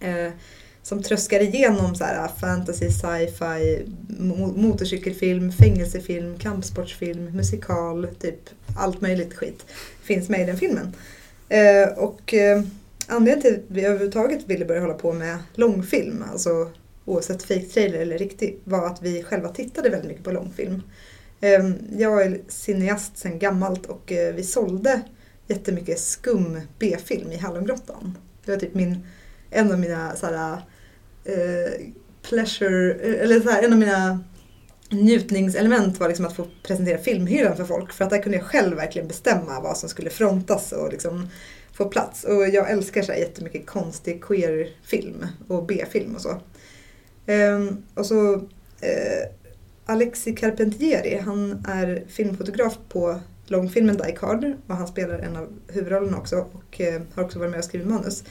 [0.00, 0.32] Eh,
[0.82, 8.40] som tröskar igenom så här, ah, fantasy, sci-fi, mo- motorcykelfilm, fängelsefilm, kampsportsfilm, musikal, typ
[8.76, 9.66] allt möjligt skit
[10.02, 10.92] finns med i den filmen.
[11.48, 12.62] Eh, och eh,
[13.06, 16.70] anledningen till att vi överhuvudtaget ville börja hålla på med långfilm, alltså
[17.04, 20.82] oavsett fake trailer eller riktig, var att vi själva tittade väldigt mycket på långfilm.
[21.40, 25.00] Eh, jag är cineast sedan gammalt och eh, vi sålde
[25.50, 28.18] jättemycket skum B-film i Hallongrottan.
[28.44, 29.06] Det var typ min,
[29.50, 30.52] en av mina så här,
[31.24, 31.72] eh,
[32.22, 34.24] pleasure, eh, eller så här, en av mina
[34.90, 37.92] njutningselement var liksom att få presentera filmhyllan för folk.
[37.92, 41.28] För att där kunde jag själv verkligen bestämma vad som skulle frontas och liksom
[41.72, 42.24] få plats.
[42.24, 46.40] Och jag älskar så här jättemycket konstig queer-film och B-film och så.
[47.26, 48.34] Ehm, och så
[48.80, 49.28] eh,
[49.86, 56.18] Alexi Carpentieri, han är filmfotograf på långfilmen Die Card och han spelar en av huvudrollerna
[56.18, 58.24] också och eh, har också varit med och skrivit manus.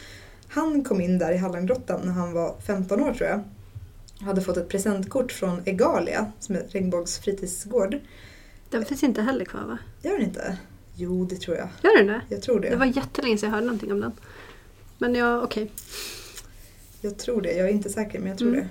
[0.48, 3.44] Han kom in där i Hallangrottan när han var 15 år tror jag.
[4.26, 7.98] Hade fått ett presentkort från Egalia som är Regnbågs fritidsgård.
[8.70, 9.78] Den finns inte heller kvar va?
[10.02, 10.58] Gör den inte?
[10.96, 11.68] Jo, det tror jag.
[11.84, 12.22] Gör den det?
[12.30, 12.70] Jag tror det.
[12.70, 14.12] Det var jättelänge sedan jag hörde någonting om den.
[14.98, 15.72] Men ja, okej.
[17.02, 18.60] Jag tror det, jag är inte säker men jag tror Mm.
[18.60, 18.68] det.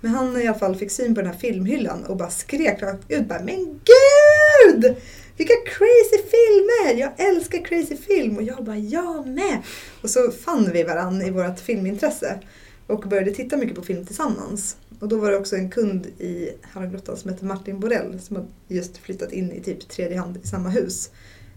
[0.00, 3.10] Men han i alla fall fick syn på den här filmhyllan och bara skrek rakt
[3.10, 4.96] ut bara Men GUD!
[5.36, 7.00] Vilka crazy filmer!
[7.00, 8.36] Jag älskar crazy film!
[8.36, 9.62] Och jag bara jag med!
[10.02, 12.40] Och så fann vi varandra i vårt filmintresse
[12.86, 14.76] och började titta mycket på film tillsammans.
[15.00, 18.48] Och då var det också en kund i Hallongrottan som hette Martin Borell som hade
[18.68, 21.10] just flyttat in i typ tredje hand i samma hus.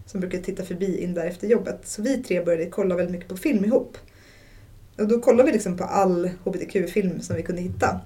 [0.06, 1.80] Som brukade titta förbi in där efter jobbet.
[1.84, 3.98] Så vi tre började kolla väldigt mycket på film ihop.
[4.98, 8.00] Och då kollade vi liksom på all hbtq-film som vi kunde hitta.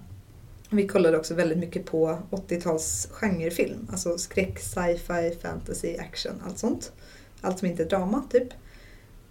[0.77, 3.89] Vi kollade också väldigt mycket på 80-tals genrefilm.
[3.91, 6.93] Alltså skräck, sci-fi, fantasy, action, allt sånt.
[7.41, 8.49] Allt som inte är drama, typ.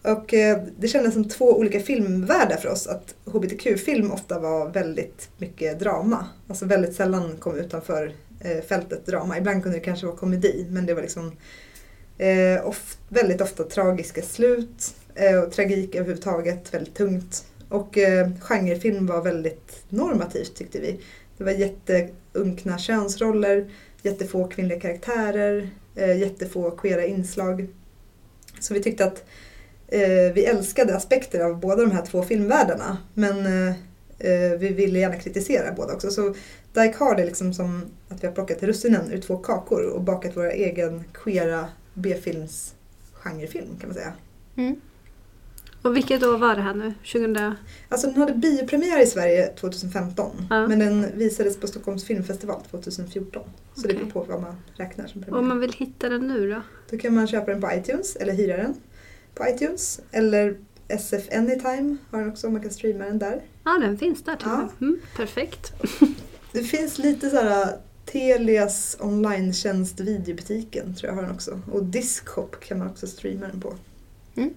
[0.01, 2.87] Och eh, det kändes som två olika filmvärldar för oss.
[2.87, 6.27] Att hbtq-film ofta var väldigt mycket drama.
[6.47, 9.37] Alltså väldigt sällan kom utanför eh, fältet drama.
[9.37, 11.31] Ibland kunde det kanske vara komedi, men det var liksom
[12.17, 12.73] eh,
[13.09, 17.45] väldigt ofta tragiska slut eh, och tragik överhuvudtaget, väldigt tungt.
[17.69, 20.99] Och eh, genrefilm var väldigt normativt tyckte vi.
[21.37, 27.67] Det var jätteunkna könsroller, jättefå kvinnliga karaktärer, eh, jättefå queera inslag.
[28.59, 29.23] Så vi tyckte att
[29.87, 32.97] eh, vi älskade aspekter av båda de här två filmvärldarna.
[33.13, 33.75] Men eh,
[34.19, 36.11] eh vi ville gärna kritisera båda också.
[36.11, 36.33] Så
[36.73, 40.37] Die Hard är liksom som att vi har plockat russinen ur två kakor och bakat
[40.37, 42.75] våra egen queera B-films
[43.13, 44.13] genrefilm kan man säga.
[44.55, 44.81] Mm.
[45.83, 46.93] Och vilket år var det här nu?
[47.11, 47.55] 2000?
[47.89, 50.67] Alltså den hade biopremiär i Sverige 2015 Ja.
[50.67, 53.43] men den visades på Stockholms filmfestival 2014.
[53.75, 53.97] Så det Okej.
[53.97, 55.41] beror på vad man räknar som Om premiär.
[55.41, 56.61] man vill hitta den nu då?
[56.89, 58.73] Då kan man köpa den på iTunes eller hyra den
[59.35, 59.99] på iTunes.
[60.11, 63.41] Eller SF Anytime har den också, man kan streama den där.
[63.63, 64.69] Ja, den finns där till Ja.
[64.81, 65.73] Mm, perfekt.
[66.51, 71.59] Det finns lite så här Telias online-tjänst videobutiken tror jag har den också.
[71.71, 73.73] Och Discop kan man också streama den på.
[74.35, 74.53] Mm.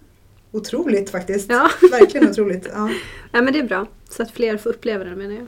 [0.57, 1.51] Otroligt faktiskt.
[1.51, 1.71] Ja.
[1.91, 2.69] Verkligen otroligt.
[2.73, 2.91] Ja.
[3.33, 3.87] ja, men det är bra.
[4.11, 5.47] Så att fler får uppleva den menar jag.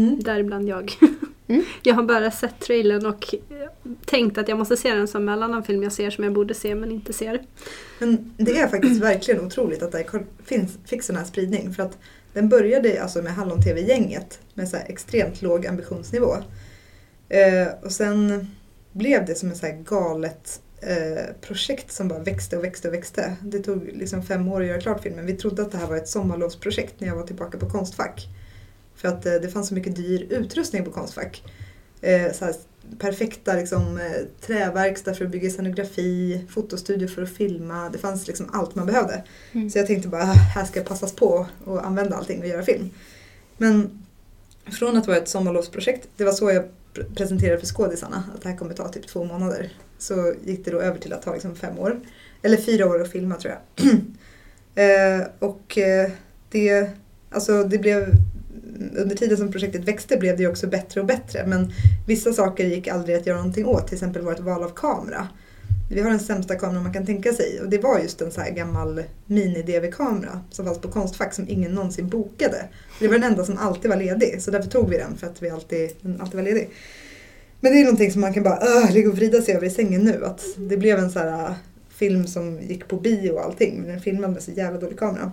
[0.00, 0.20] Mm.
[0.20, 0.92] Däribland jag.
[1.46, 1.64] Mm.
[1.82, 3.34] Jag har bara sett trailern och
[4.04, 6.54] tänkt att jag måste se den som all annan film jag ser som jag borde
[6.54, 7.42] se men inte ser.
[7.98, 10.04] Men det är faktiskt verkligen otroligt att det
[10.44, 11.74] finns, fick sån här spridning.
[11.74, 11.98] För att
[12.32, 16.36] den började alltså med Hallon-TV-gänget med så extremt låg ambitionsnivå.
[17.28, 18.46] Eh, och sen
[18.92, 23.36] blev det som ett så galet eh, projekt som bara växte och växte och växte.
[23.42, 25.26] Det tog liksom fem år att göra klart filmen.
[25.26, 28.28] Vi trodde att det här var ett sommarlovsprojekt när jag var tillbaka på Konstfack.
[28.96, 31.42] För att eh, det fanns så mycket dyr utrustning på Konstfack.
[32.00, 32.54] Eh, så här,
[32.98, 34.00] perfekta liksom,
[34.40, 37.88] träverkstad för att bygga scenografi, fotostudio för att filma.
[37.90, 39.22] Det fanns liksom allt man behövde.
[39.52, 39.70] Mm.
[39.70, 42.90] Så jag tänkte bara, "Ah, här ska passas på och använda allting och göra film.
[43.56, 44.04] Men
[44.78, 46.64] från att vara ett sommarlovsprojekt, det var så jag
[46.94, 49.72] pr- presenterade för skådisarna, att det här kommer ta typ två månader.
[50.02, 52.00] Så gick det då över till att ta liksom fem år.
[52.42, 53.86] Eller fyra år att filma tror jag.
[55.20, 56.10] eh, och eh,
[56.50, 56.90] det,
[57.30, 58.12] alltså det blev,
[58.96, 61.46] under tiden som projektet växte blev det ju också bättre och bättre.
[61.46, 61.72] Men
[62.06, 65.28] vissa saker gick aldrig att göra någonting åt, till exempel vårt val av kamera.
[65.90, 68.40] Vi har den sämsta kameran man kan tänka sig och det var just en så
[68.40, 72.68] här gammal mini-DV-kamera som fanns på Konstfack som ingen någonsin bokade.
[73.00, 75.42] Det var den enda som alltid var ledig så därför tog vi den för att
[75.42, 76.70] vi alltid, den alltid var ledig.
[77.64, 80.00] Men det är någonting som man kan bara ligga och vrida sig över i sängen
[80.04, 80.24] nu.
[80.24, 81.52] Att det blev en så här äh,
[81.94, 85.32] film som gick på bio och allting men den filmade med så jävla dålig kamera.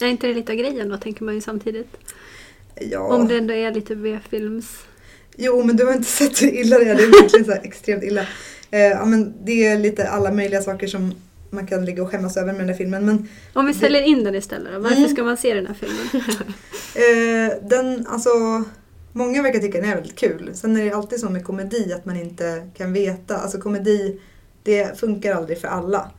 [0.00, 1.96] Är inte det lite av grejen då, tänker man ju samtidigt.
[2.80, 3.00] Ja.
[3.00, 4.66] Om det ändå är lite B-films...
[5.36, 6.94] Jo, men du har inte sett hur illa det är.
[6.94, 8.26] Det är verkligen så extremt illa.
[8.70, 11.14] Eh, ja, men det är lite alla möjliga saker som
[11.50, 13.06] man kan ligga och skämmas över med den här filmen.
[13.06, 15.08] Men Om vi säljer in den istället då, varför Mm.
[15.08, 16.24] ska man se den här filmen?
[16.94, 18.30] eh, den, alltså,
[19.12, 20.50] många verkar tycka den är väldigt kul.
[20.54, 23.36] Sen är det alltid så med komedi att man inte kan veta.
[23.36, 24.20] Alltså komedi,
[24.62, 26.10] det funkar aldrig för alla.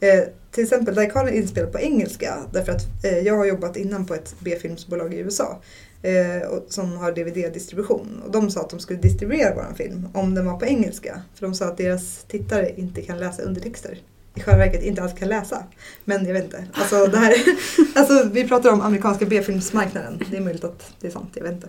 [0.00, 3.76] Eh, till exempel Die Card är inspelad på engelska därför att eh, jag har jobbat
[3.76, 5.60] innan på ett B-filmsbolag i USA
[6.02, 10.34] eh, och, som har DVD-distribution och de sa att de skulle distribuera vår film om
[10.34, 13.98] den var på engelska för de sa att deras tittare inte kan läsa undertexter.
[14.34, 15.64] I själva verket inte alls kan läsa.
[16.04, 16.64] Men jag vet inte.
[16.72, 17.34] Alltså, det här,
[17.94, 20.22] alltså, vi pratar om amerikanska B-filmsmarknaden.
[20.30, 21.68] Det är möjligt att det är sant, jag vet inte.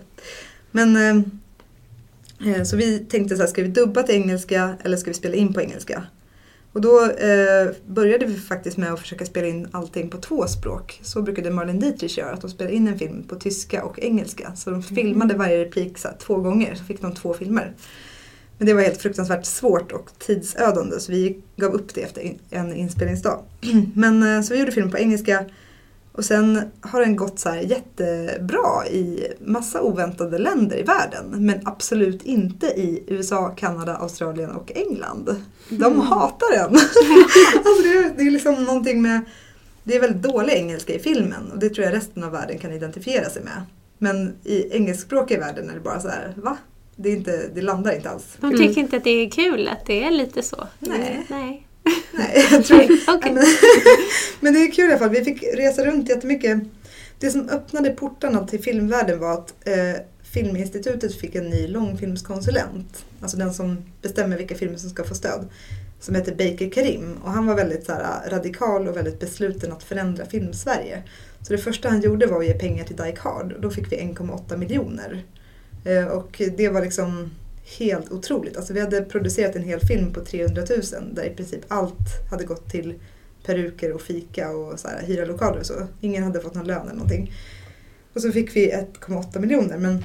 [0.72, 5.10] Men eh, eh, så vi tänkte så här, ska vi dubba till engelska eller ska
[5.10, 6.06] vi spela in på engelska?
[6.72, 11.00] Och då eh, började vi faktiskt med att försöka spela in allting på två språk.
[11.02, 14.52] Så brukade Marlene Dietrich göra, att de spelade in en film på tyska och engelska.
[14.56, 17.74] Så de filmade varje replik så här, två gånger, så fick de två filmer.
[18.58, 22.74] Men det var helt fruktansvärt svårt och tidsödande så vi gav upp det efter en
[22.74, 23.42] inspelningsdag.
[23.94, 25.44] Men eh, så vi gjorde film på engelska
[26.12, 31.46] och sen har den gått så jättebra i massa oväntade länder i världen.
[31.46, 35.42] Men absolut inte i USA, Kanada, Australien och England.
[35.68, 36.76] De hatar den.
[37.56, 39.20] alltså det, är, det är liksom någonting med...
[39.84, 42.72] Det är väldigt dålig engelska i filmen och det tror jag resten av världen kan
[42.72, 43.62] identifiera sig med.
[43.98, 46.56] Men i engelskspråkiga världen är det bara så här, va?
[46.96, 48.24] Det, är inte, det landar inte alls.
[48.40, 50.66] De tycker inte att det är kul att det är lite så?
[50.78, 51.26] Nej.
[51.30, 51.66] Nej.
[52.12, 52.82] Nej, jag tror,
[53.16, 53.32] Okej.
[53.32, 53.44] men,
[54.40, 55.10] men det är kul i alla fall.
[55.10, 56.60] Vi fick resa runt jättemycket.
[57.18, 63.04] Det som öppnade portarna till filmvärlden var att eh, Filminstitutet fick en ny långfilmskonsulent.
[63.20, 65.48] Alltså den som bestämmer vilka filmer som ska få stöd.
[66.00, 67.18] Som heter Baker Karim.
[67.24, 71.02] Och han var väldigt så här, radikal och väldigt besluten att förändra filmsverige.
[71.42, 73.52] Så det första han gjorde var att ge pengar till Die Hard.
[73.52, 75.24] Och då fick vi 1,8 miljoner.
[75.84, 77.30] Eh, och det var liksom
[77.78, 78.56] helt otroligt.
[78.56, 82.44] Alltså vi hade producerat en hel film på 300 000 där i princip allt hade
[82.44, 82.94] gått till
[83.44, 85.86] peruker och fika och så här, hyra lokaler och så.
[86.00, 87.32] Ingen hade fått någon lön eller någonting.
[88.14, 90.04] Och så fick vi 1,8 miljoner men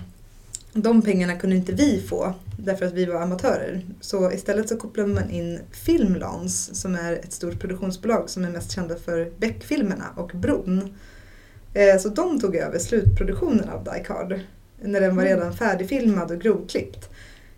[0.73, 3.81] de pengarna kunde inte vi få därför att vi var amatörer.
[4.01, 8.71] Så istället så kopplade man in Filmlans som är ett stort produktionsbolag som är mest
[8.71, 10.95] kända för Beck-filmerna och Bron.
[11.73, 14.39] Eh, Så de tog över slutproduktionen av Die Card
[14.81, 17.09] när den var redan färdigfilmad och grovklippt.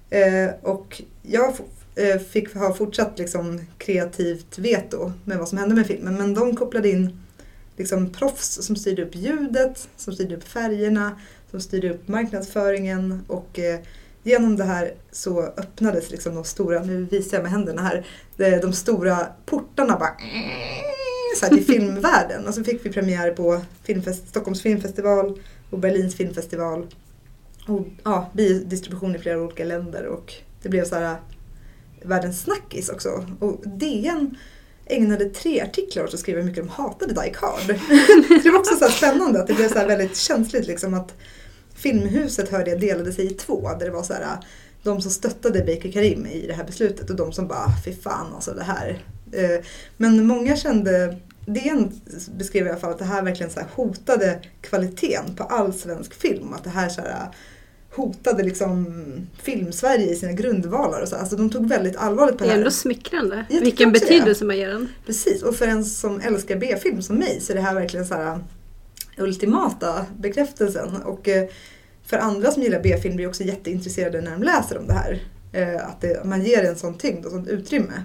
[0.09, 1.53] Eh, och jag
[1.95, 6.15] eh, fick ha fortsatt liksom kreativt veto med vad som hände med filmen.
[6.15, 7.19] Men de kopplade in
[7.77, 11.19] liksom proffs som styrde upp ljudet, som styrde upp färgerna,
[11.51, 13.79] som styrde upp marknadsföringen och eh,
[14.23, 18.05] genom det här så öppnades liksom de stora, nu visar jag med händerna här,
[18.37, 20.13] de, de stora portarna bara
[21.39, 22.47] så här till filmvärlden.
[22.47, 26.87] Och så fick vi premiär på filmfest, Stockholms filmfestival och Berlins filmfestival.
[27.69, 31.17] Och ja, biodistribution i flera olika länder och det blev så här äh,
[32.03, 33.25] världens snackis också.
[33.39, 34.37] Och DN
[34.85, 37.67] ägnade tre artiklar åt att skriva hur mycket de hatade Die Card.
[38.43, 41.13] det var också så här spännande att det blev så här väldigt känsligt liksom att
[41.75, 43.69] Filmhuset hörde jag delade sig i två.
[43.79, 44.39] Där det var så här äh,
[44.83, 47.93] de som stöttade Baker Karim i det här beslutet och de som bara ah, fy
[47.93, 49.03] fan alltså det här.
[49.31, 49.65] Äh,
[49.97, 52.01] men många kände DN
[52.37, 56.13] beskrev i alla fall att det här verkligen så här hotade kvaliteten på all svensk
[56.13, 56.53] film.
[56.53, 57.29] Att det här så här
[57.99, 58.85] hotade liksom
[59.41, 61.01] film-Sverige i sina grundvalar.
[61.01, 61.15] Och så.
[61.15, 62.59] Alltså de tog väldigt allvarligt på Det det är här.
[62.59, 63.45] ändå smickrande.
[63.49, 63.99] Vilken det.
[63.99, 64.87] betydelse man ger den.
[65.05, 68.13] Precis, och för en som älskar B-film som mig så är det här verkligen så
[68.13, 68.39] här
[69.17, 70.95] ultimata bekräftelsen.
[70.95, 71.49] Och eh,
[72.05, 75.19] för andra som gillar B-film blir också jätteintresserade när de läser om det här.
[75.53, 78.03] Eh, Att det, man ger en sån tyngd och sånt utrymme.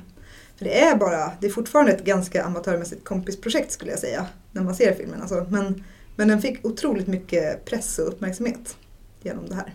[0.58, 4.26] För det är bara, det är fortfarande ett ganska amatörmässigt kompisprojekt skulle jag säga.
[4.52, 5.20] När man ser filmen.
[5.20, 5.46] Alltså.
[5.50, 5.84] Men,
[6.16, 8.76] men den fick otroligt mycket press och uppmärksamhet
[9.22, 9.74] genom det här.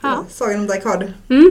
[0.00, 0.24] Ja.
[0.28, 1.12] Sagan om Die Card.
[1.28, 1.50] Mm.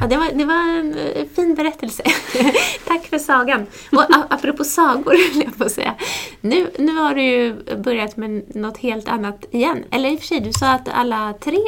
[0.00, 2.02] Ja, det, var, det var en eh, fin berättelse.
[2.86, 3.66] Tack för sagan.
[3.92, 5.94] Och apropå sagor, höll jag på säga.
[6.40, 9.84] Nu, nu har du ju börjat med något helt annat igen.
[9.90, 11.58] Eller i och för sig, du sa att alla tre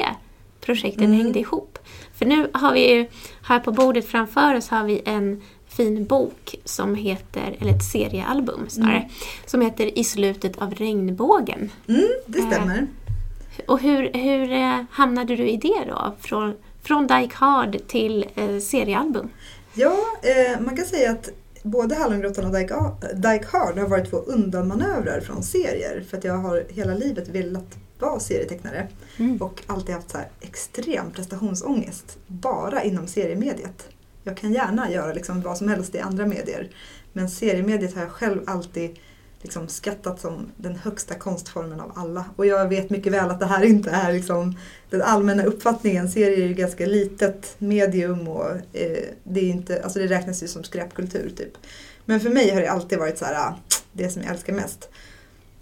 [0.60, 1.18] projekten Mm.
[1.18, 1.78] hängde ihop.
[2.18, 3.06] För nu har vi ju,
[3.42, 8.68] här på bordet framför oss har vi en fin bok som heter, eller ett seriealbum
[8.68, 9.08] snarare,
[9.46, 11.70] som heter I slutet av regnbågen.
[11.88, 12.86] Mm, det stämmer.
[13.66, 16.16] Och hur, hur eh, hamnade du i det då?
[16.20, 19.28] Från, från Die Card till eh, seriealbum?
[19.74, 21.28] Ja, eh, man kan säga att
[21.62, 26.04] både Hallongrottan och Dyke- Dyke Hard har varit två undanmanövrar från serier.
[26.10, 28.88] För att jag har hela livet velat vara serietecknare.
[29.16, 29.36] Mm.
[29.36, 32.18] Och alltid haft så här extrem prestationsångest.
[32.26, 33.88] Bara inom seriemediet.
[34.24, 36.68] Jag kan gärna göra liksom vad som helst i andra medier.
[37.12, 38.98] Men seriemediet har jag själv alltid
[39.42, 42.24] liksom skattat som den högsta konstformen av alla.
[42.36, 44.56] Och jag vet mycket väl att det här inte är liksom
[44.90, 46.08] den allmänna uppfattningen.
[46.08, 50.48] Serier är ju ganska litet medium och eh, det, är inte, alltså det räknas ju
[50.48, 51.52] som skräpkultur typ.
[52.04, 53.54] Men för mig har det alltid varit så här, ah,
[53.92, 54.88] det som jag älskar mest.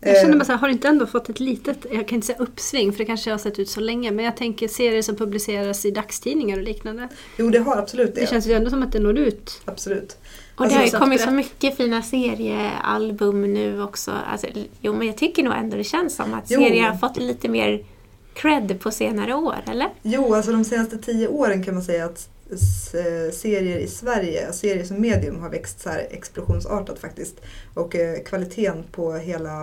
[0.01, 2.27] Jag känner Eh, bara så här, har inte ändå fått ett litet, jag kan inte
[2.27, 5.17] säga uppsving för det kanske har sett ut så länge, men jag tänker serier som
[5.17, 7.09] publiceras i dagstidningar och liknande.
[7.37, 8.21] Jo, det har absolut det.
[8.21, 9.61] Det känns ju ändå som att det når ut.
[9.65, 10.17] Absolut.
[10.59, 14.13] Och Alltså, det har ju kommit så mycket fina seriealbum nu också.
[14.33, 14.47] Alltså,
[14.81, 16.61] jo, men jag tycker nog ändå det känns som att Jo.
[16.61, 17.85] serier har fått lite mer
[18.35, 19.89] cred på senare år, eller?
[20.03, 24.85] Jo, alltså de senaste tio åren kan man säga att eh, serier i Sverige, serier
[24.85, 27.41] som medium har växt så explosionsartat faktiskt.
[27.75, 29.61] Och eh, kvaliteten på hela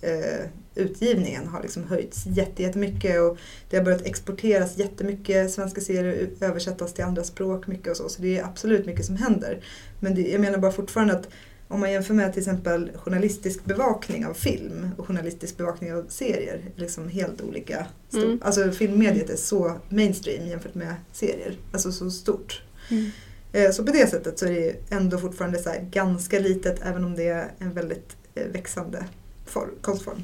[0.00, 3.38] eh, utgivningen har liksom höjts jätte- jättemycket och
[3.70, 5.50] det har börjat exporteras jättemycket.
[5.50, 8.08] Svenska serier översättas till andra språk mycket och så.
[8.08, 9.64] Så det är absolut mycket som händer.
[10.00, 11.28] Men det, jag menar bara fortfarande att
[11.68, 16.60] om man jämför med till exempel journalistisk bevakning av film och journalistisk bevakning av serier,
[16.76, 17.86] liksom helt olika.
[18.12, 18.38] Mm.
[18.42, 22.62] Alltså filmmediet är så mainstream jämfört med serier, alltså så stort.
[22.90, 23.10] Mm.
[23.52, 27.04] Eh, Så på det sättet så är det ändå fortfarande så här ganska litet även
[27.04, 29.04] om det är en väldigt eh, växande
[29.46, 30.22] for, konstform.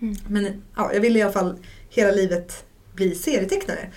[0.00, 0.16] Mm.
[0.28, 3.90] Men ja, jag ville i alla fall hela livet bli serietecknare.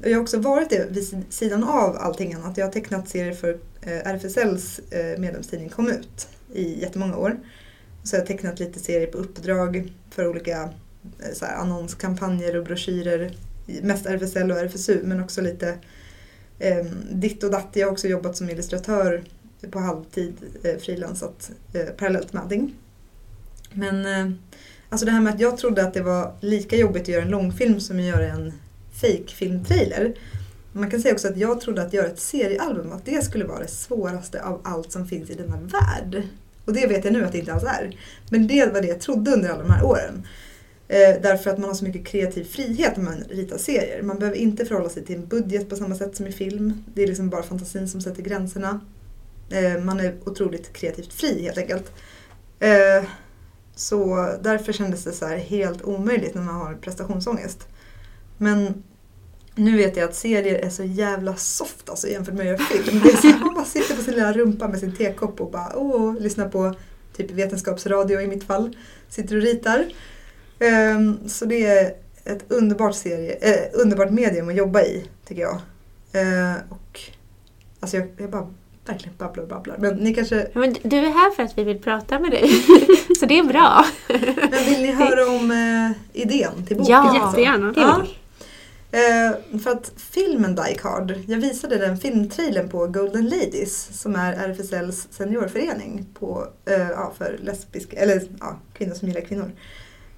[0.00, 2.56] Och jag har också varit det vid sidan av allting annat.
[2.56, 7.40] Jag har tecknat serier för eh, RFSLs eh, medlemstidning Kom ut i jättemånga år.
[8.02, 12.64] Så jag har tecknat lite serier på uppdrag för olika eh, så här, annonskampanjer och
[12.64, 13.36] broschyrer.
[13.82, 15.78] Mest RFSL och RFSU men också lite
[16.58, 17.68] eh, ditt och datt.
[17.72, 19.24] Jag har också jobbat som illustratör
[19.70, 22.74] på halvtid, eh, frilansat eh, parallellt med allting.
[23.72, 24.36] Men eh,
[24.92, 27.30] alltså det här med att jag trodde att det var lika jobbigt att göra en
[27.30, 28.52] långfilm som att göra en
[29.00, 30.14] fejkfilmtrailer.
[30.72, 33.58] Man kan säga också att jag trodde att göra ett seriealbum, att det skulle vara
[33.58, 36.22] det svåraste av allt som finns i denna värld.
[36.64, 37.96] Och det vet jag nu att det inte alls är.
[38.30, 40.26] Men det var det jag trodde under alla de här åren.
[40.88, 44.02] Eh, därför att man har så mycket kreativ frihet när man ritar serier.
[44.02, 46.84] Man behöver inte förhålla sig till en budget på samma sätt som i film.
[46.94, 48.80] Det är liksom bara fantasin som sätter gränserna.
[49.50, 51.92] Eh, man är otroligt kreativt fri helt enkelt.
[52.60, 53.04] Eh,
[53.82, 57.68] så därför kändes det så här helt omöjligt när man har prestationsångest.
[58.38, 58.82] Men
[59.54, 63.00] nu vet jag att serier är så jävla soft alltså jämfört med att göra film.
[63.04, 65.76] Det är så man bara sitter på sin lilla rumpa med sin tekopp och bara
[65.76, 66.74] åh, lyssnar på
[67.16, 68.76] typ vetenskapsradio i mitt fall.
[69.08, 69.92] Sitter och ritar.
[70.60, 75.60] Um, så det är ett underbart, serie, äh, underbart medium att jobba i, tycker jag.
[76.14, 77.00] Uh, och
[77.80, 78.54] alltså jag, jag bara
[78.86, 79.76] verkligen babblar och babblar.
[79.78, 82.48] Men ni kanske, Men du är här för att vi vill prata med dig.
[83.20, 83.84] Så det är bra.
[84.50, 86.92] men vill ni höra om eh, idén till boken?
[86.92, 87.26] Ja?
[87.26, 87.72] Jättegärna.
[87.76, 88.02] Ja.
[88.92, 94.32] Eh, för att filmen Die Hard, jag visade den filmtrailern på Golden Ladies som är
[94.32, 99.52] RFSLs seniorförening på, eh, ja, för lesbiska, eller ja, kvinnor som gillar kvinnor.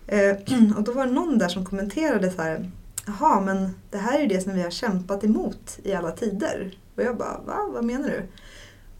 [0.06, 0.30] Eh,
[0.76, 2.70] och då var det någon där som kommenterade så här,
[3.06, 6.78] jaha men det här är ju det som vi har kämpat emot i alla tider.
[6.96, 7.70] Och jag bara, va?
[7.72, 8.22] Vad menar du?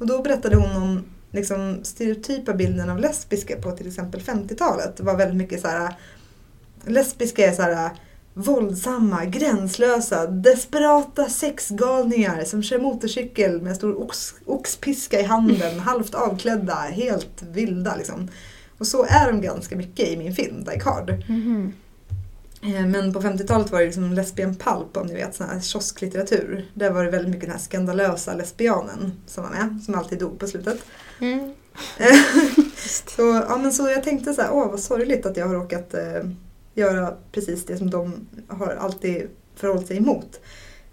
[0.05, 4.97] Och då berättade hon om liksom, stereotypa bilden av lesbiska på till exempel 50-talet.
[4.97, 5.95] Det var väldigt mycket så här,
[6.85, 7.91] lesbiska är så här
[8.35, 16.75] våldsamma, gränslösa, desperata sexgalningar som kör motorcykel med stor ox, oxpiska i handen, halvt avklädda,
[16.75, 18.31] helt vilda liksom.
[18.79, 21.25] Och så är de ganska mycket i min film, Die Hard.
[21.29, 21.67] Mhm.
[21.67, 21.84] Eh,
[22.65, 26.71] Men på 50-talet var det liksom lesbian pulp om ni vet, sån här kiosklitteratur.
[26.75, 30.39] Där var det väldigt mycket den här skandalösa lesbianen som var med, som alltid dog
[30.39, 30.79] på slutet.
[31.21, 31.55] Mm.
[31.99, 32.17] Eh,
[33.17, 35.95] så, ja, men så jag tänkte så här, åh vad sorgligt att jag har råkat
[35.95, 36.25] eh,
[36.75, 40.41] göra precis det som de har alltid förhållit sig emot.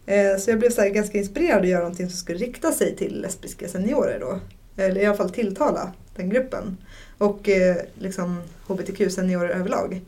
[0.05, 3.22] Eh, så jag blev så ganska inspirerad att göra någonting som skulle rikta sig till
[3.22, 4.39] lesbiska seniorer då.
[4.84, 6.78] Eller i alla fall tilltala den gruppen.
[7.17, 10.01] Och eh, liksom hbtq-seniorer överlag.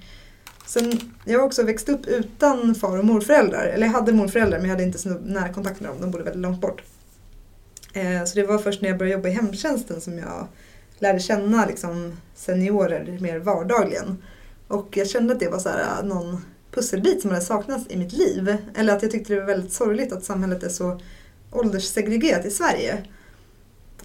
[0.65, 3.65] Sen, jag har också växt upp utan far och morföräldrar.
[3.65, 5.97] Eller jag hade morföräldrar men jag hade inte så nära kontakt med dem.
[6.01, 6.83] De bodde väldigt långt bort.
[7.93, 10.47] Eh, så det var först när jag började jobba i hemtjänsten som jag
[10.99, 14.23] lärde känna liksom, seniorer mer vardagligen.
[14.67, 17.97] Och jag kände att det var så här, eh, någon pusselbit som hade saknats i
[17.97, 18.57] mitt liv.
[18.75, 20.99] Eller att jag tyckte det var väldigt sorgligt att samhället är så
[21.51, 23.03] ålderssegregerat i Sverige.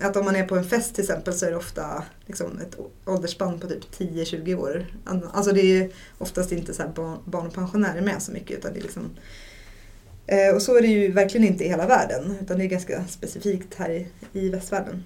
[0.00, 2.76] Att om man är på en fest till exempel så är det ofta liksom, ett
[3.04, 4.86] åldersspann på typ 10-20 år.
[5.32, 6.82] Alltså det är oftast inte så
[7.24, 9.10] barn, och pensionärer med så mycket utan det är liksom
[10.30, 13.04] Eh, och så är det ju verkligen inte i hela världen utan det är ganska
[13.04, 15.04] specifikt här i, i västvärlden.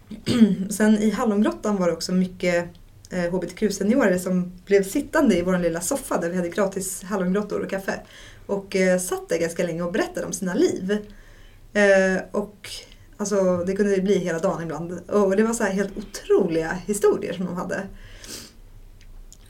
[0.70, 2.68] Sen i Hallongrottan var det också mycket
[3.10, 7.70] eh, hbtq-seniorer som blev sittande i vår lilla soffa där vi hade gratis hallongrottor och
[7.70, 8.00] kaffe.
[8.46, 10.98] Och eh, satt där ganska länge och berättade om sina liv.
[11.72, 12.70] Eh, och
[13.18, 15.10] alltså, det kunde ju bli hela dagen ibland.
[15.10, 17.82] Och det var så här helt otroliga historier som de hade.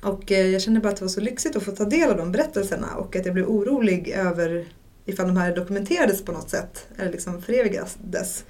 [0.03, 2.17] Och eh, jag kände bara att det var så lyxigt att få ta del av
[2.17, 4.67] de berättelserna och att jag blev orolig över
[5.05, 8.45] ifall de här dokumenterades på något sätt eller liksom förevigades.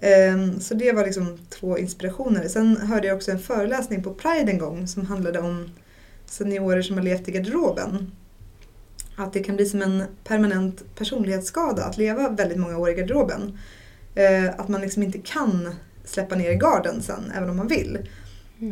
[0.00, 2.48] Ehm, så det var liksom två inspirationer.
[2.48, 5.70] Sen hörde jag också en föreläsning på Pride en gång som handlade om
[6.26, 8.12] seniorer som har levt i garderoben.
[9.16, 13.58] Att det kan bli som en permanent personlighetsskada att leva väldigt många år i garderoben.
[14.14, 17.98] Eh, Att man liksom inte kan släppa ner garden sen, även om man vill.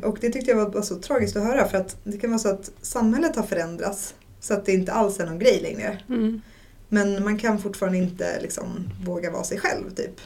[0.02, 2.48] Och det tyckte jag var, så tragiskt att höra för att det kan vara så
[2.48, 5.98] att samhället har förändrats så att det inte alls är någon grej längre.
[6.08, 6.40] Mm.
[6.88, 10.20] Men man kan fortfarande inte liksom våga vara sig själv typ.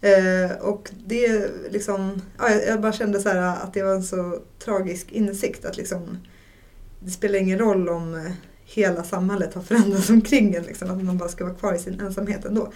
[0.00, 4.02] Eh, och det liksom, ja, jag, jag bara kände så här att det var en
[4.02, 6.18] så tragisk insikt att liksom
[7.00, 8.32] det spelar ingen roll om eh,
[8.64, 10.62] hela samhället har förändrats omkring en.
[10.62, 12.60] Liksom, att man bara ska vara kvar i sin ensamhet ändå.
[12.62, 12.72] Man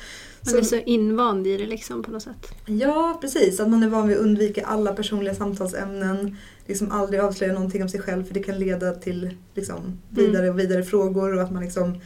[0.52, 2.52] Så- är så invand i det liksom på något sätt.
[2.66, 3.60] Ja, precis.
[3.60, 6.36] Att man är van vid att undvika alla personliga samtalsämnen.
[6.66, 10.58] Liksom aldrig avslöja någonting om sig själv för det kan leda till liksom, vidare och
[10.58, 12.00] vidare frågor och att man liksom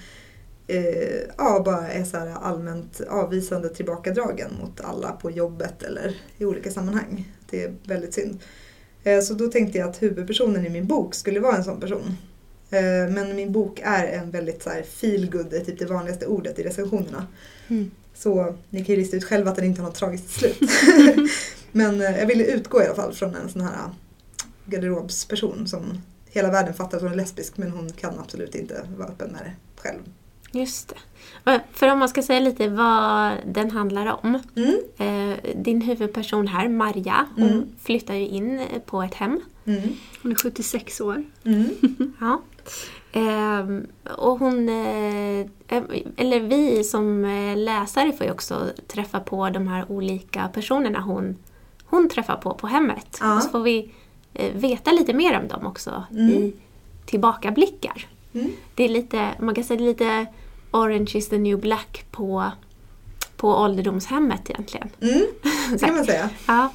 [0.66, 6.44] eh, ja, bara är så här allmänt avvisande tillbakadragen mot alla på jobbet eller i
[6.44, 7.32] olika sammanhang.
[7.50, 8.38] Det är väldigt synd.
[9.04, 12.16] Eh, så då tänkte jag att huvudpersonen i min bok skulle vara en sån person.
[12.70, 16.26] Eh, men min bok är en väldigt så här feel good, är typ det vanligaste
[16.26, 17.26] ordet i recensionerna.
[17.68, 17.90] Mm.
[18.14, 20.58] Så ni kan ju lista ut själva att den inte har något tragiskt slut.
[21.72, 23.74] Men eh, jag ville utgå i alla fall från en sån här
[24.66, 29.08] garderobsperson som hela världen fattar att hon är lesbisk men hon kan absolut inte vara
[29.08, 29.52] öppen med det
[29.82, 29.98] själv.
[30.52, 30.88] Just
[31.44, 31.60] det.
[31.72, 34.38] För om man ska säga lite vad den handlar om.
[34.56, 34.78] Mm.
[34.98, 37.64] Eh, din huvudperson här, Marja, hon Mm.
[37.82, 39.40] flyttar ju in på ett hem.
[39.64, 39.80] Mm.
[40.22, 41.24] Hon är 76 år.
[41.44, 41.68] Mm.
[42.20, 42.42] Ja.
[43.12, 45.46] Ehm, och hon, eh,
[46.16, 51.36] eller vi som eh, läsare får ju också träffa på de här olika personerna hon,
[51.84, 53.18] hon träffar på på hemmet.
[53.20, 53.36] Ja.
[53.36, 53.92] Och så får vi
[54.34, 56.30] eh, veta lite mer om dem också Mm.
[56.30, 56.52] i
[57.06, 58.06] tillbakablickar.
[58.34, 58.50] Mm.
[58.74, 60.26] Det är lite, man kan säga det är lite
[60.70, 62.50] Orange is the new black på,
[63.36, 64.88] på ålderdomshemmet egentligen.
[65.00, 65.26] Mm.
[65.72, 66.30] Det kan man säga.
[66.46, 66.68] Ja.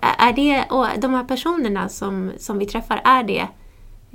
[0.00, 3.48] Är det, och de här personerna som, som vi träffar, är det eh,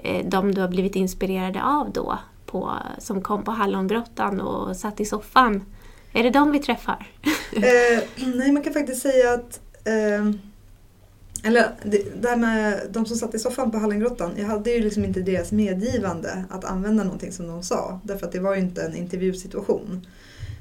[0.04, 2.20] Eh, de du har blivit inspirerade av då?
[2.46, 5.66] På, som kom på Hallongrottan och satt i soffan?
[6.14, 7.08] Är det de vi träffar?
[7.54, 8.04] Eh,
[8.36, 10.32] nej, man kan faktiskt säga att eh,
[11.44, 14.82] eller det, det här med de som satt i soffan på Hallongrottan, jag hade ju
[14.82, 18.00] liksom inte deras medgivande att använda någonting som de sa.
[18.04, 20.08] Därför att det var ju inte en intervjusituation.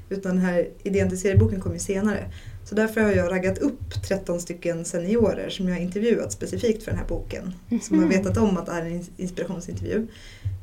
[0.09, 2.25] Utan den här idén till serieboken kom ju senare.
[2.63, 6.91] Så därför har jag raggat upp 13 stycken seniorer som jag har intervjuat specifikt för
[6.91, 7.53] den här boken.
[7.81, 10.07] Som har vetat om att det är en inspirationsintervju.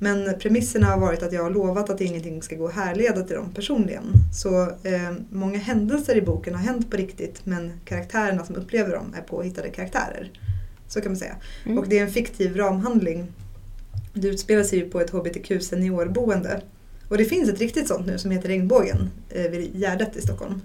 [0.01, 3.37] Men premisserna har varit att jag har lovat att ingenting ska gå att härleda till
[3.37, 4.05] dem personligen.
[4.35, 9.15] Så eh, många händelser i boken har hänt på riktigt men karaktärerna som upplever dem
[9.19, 10.31] är påhittade karaktärer.
[10.89, 11.37] Så kan man säga.
[11.65, 11.79] Mm.
[11.79, 13.33] Och det är en fiktiv ramhandling.
[14.15, 16.63] Det utspelar sig ju på ett HBTQ seniorboende.
[17.09, 20.63] Och det finns ett riktigt sånt nu som heter Regnbågen eh, vid Gärdet i Stockholm.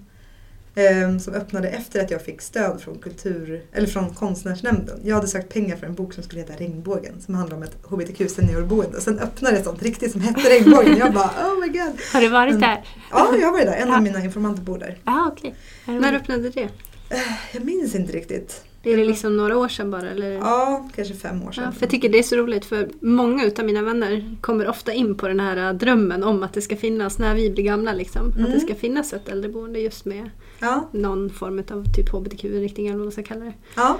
[0.76, 5.00] Eh, som öppnade efter att jag fick stöd från, kultur, eller från konstnärsnämnden.
[5.04, 7.78] Jag hade sökt pengar för en bok som skulle heta Regnbågen som handlar om ett
[7.84, 9.02] HBTQ seniorboende.
[9.02, 10.98] Sen öppnade ett sånt riktigt som hette Regnbågen.
[10.98, 11.94] Jag bara oh my god.
[12.14, 12.86] Har du varit Men- där?
[13.12, 13.74] Ja, jag har varit där.
[13.78, 13.96] En Ja.
[13.96, 14.98] av mina informanter bor där.
[15.06, 15.36] Har
[15.86, 16.70] du När öppnade det?
[17.54, 18.64] Jag minns inte riktigt.
[18.84, 20.10] Är det liksom några år sedan bara?
[20.10, 20.32] Eller?
[20.32, 21.64] Ja, kanske fem år sedan.
[21.64, 24.94] Ja, för jag tycker det är så roligt för många utav mina vänner kommer ofta
[24.94, 28.30] in på den här drömmen om att det ska finnas, när vi blir gamla liksom,
[28.30, 28.52] att Mm.
[28.52, 30.30] det ska finnas ett äldreboende just med
[30.60, 33.54] Ja, någon form av typ hbtq-inriktning eller vad man ska kalla det.
[33.76, 33.98] ja,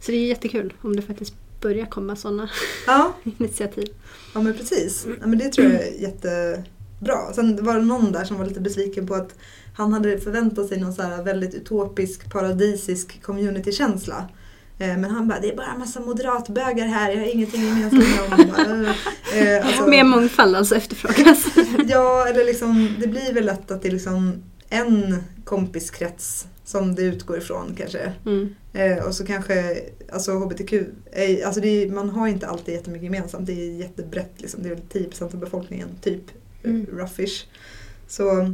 [0.00, 2.48] Så det är jättekul om det faktiskt börjar komma sådana
[2.86, 3.12] ja.
[3.38, 3.86] initiativ.
[4.34, 5.06] Ja men precis.
[5.20, 7.32] Ja, men det tror jag är jättebra.
[7.34, 9.34] Sen var det någon där som var lite besviken på att
[9.74, 14.28] han hade förväntat sig någon så här väldigt utopisk, paradisisk communitykänsla.
[14.78, 18.30] Eh, Men han bara, det är bara en massa moderatbögar här, jag har ingenting gemensamt
[18.30, 18.52] med dem.
[18.56, 18.94] Bara,
[19.40, 21.46] eh, eh, alltså, Mer mångfald alltså efterfrågas.
[21.88, 27.02] Ja, eller liksom, det blir väl lätt att det är liksom en kompiskrets som det
[27.02, 28.12] utgår ifrån kanske.
[28.26, 28.54] Mm.
[28.72, 29.80] Eh, och så kanske,
[30.12, 30.72] alltså HBTQ,
[31.12, 33.46] är, alltså är, man har inte alltid jättemycket gemensamt.
[33.46, 34.62] Det är jättebrett liksom.
[34.62, 36.22] Det är väl 10% av befolkningen, typ.
[36.64, 36.86] Mm.
[36.92, 37.46] Roughish.
[38.08, 38.52] Så, eh,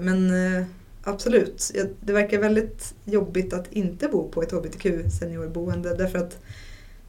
[0.00, 0.64] men eh,
[1.04, 1.72] absolut.
[2.00, 4.86] Det verkar väldigt jobbigt att inte bo på ett HBTQ
[5.20, 5.94] seniorboende.
[5.96, 6.38] Därför att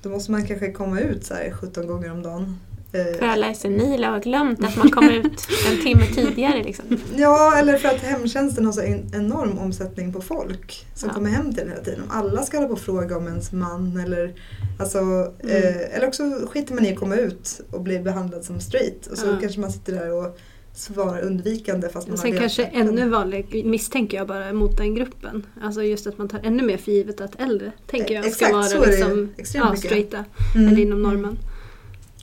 [0.01, 2.59] då måste man kanske komma ut så här 17 gånger om dagen.
[2.91, 6.63] Eh, För alla senila har glömt att man kommer ut en timme tidigare.
[6.63, 6.85] Liksom.
[7.15, 11.13] Ja, eller för att hemtjänsten har så en enorm omsättning på folk som Ja.
[11.15, 12.01] kommer hem till den hela tiden.
[12.03, 14.33] Om alla ska hålla på och fråga om ens man eller
[14.79, 15.33] alltså, Mm.
[15.43, 19.17] eh, eller också skiter man i att komma ut och bli behandlad som straight och
[19.17, 19.37] så Ja.
[19.41, 20.37] kanske man sitter där och
[20.77, 25.45] svarar undvikande fast man har sen kanske ännu vanligare, misstänker jag bara, mot den gruppen.
[25.61, 28.53] Alltså just att man tar ännu mer för givet att äldre, tänker jag, ska Exakt,
[28.53, 30.25] vara det ju liksom, ja, straighta.
[30.55, 30.67] Mm.
[30.67, 31.37] Eller inom normen.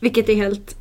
[0.01, 0.77] Vilket är helt...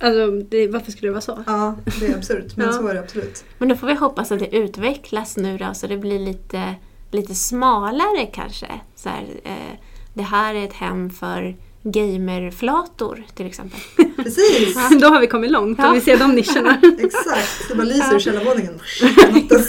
[0.00, 1.44] Alltså, det, varför skulle det vara så?
[1.46, 2.72] Ja, det är absurt men Ja.
[2.72, 3.44] så är det absolut.
[3.58, 6.74] Men då får vi hoppas att det utvecklas nu då så det blir lite,
[7.10, 8.66] lite smalare kanske.
[8.96, 9.78] Så här, eh,
[10.14, 13.80] det här är ett hem för gamerflator till exempel.
[14.16, 14.74] Precis!
[15.00, 15.88] Då har vi kommit långt Ja.
[15.88, 16.80] om vi ser de nischerna.
[16.98, 18.80] Exakt, det bara lyser ur källarvåningen.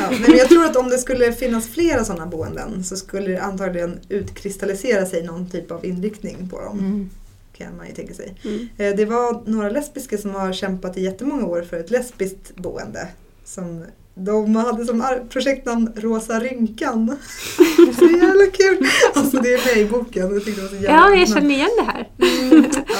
[0.00, 3.38] Ja, men jag tror att om det skulle finnas flera sådana boenden så skulle det
[3.42, 6.78] antagligen utkristallisera sig någon typ av inriktning på dem.
[6.78, 7.10] Mm.
[7.56, 8.34] Kan man ju tänka sig.
[8.44, 8.68] Mm.
[8.78, 13.08] Eh, Det var några lesbiska som har kämpat i jättemånga år för ett lesbiskt boende.
[13.44, 13.84] Som
[14.18, 17.16] de hade som projektnamn Rosa Rynkan.
[17.98, 18.86] så jävla kul!
[19.14, 20.34] Alltså det är med i boken.
[20.34, 22.08] Jag tyckte det var så jävla Ja, jag känner igen det här.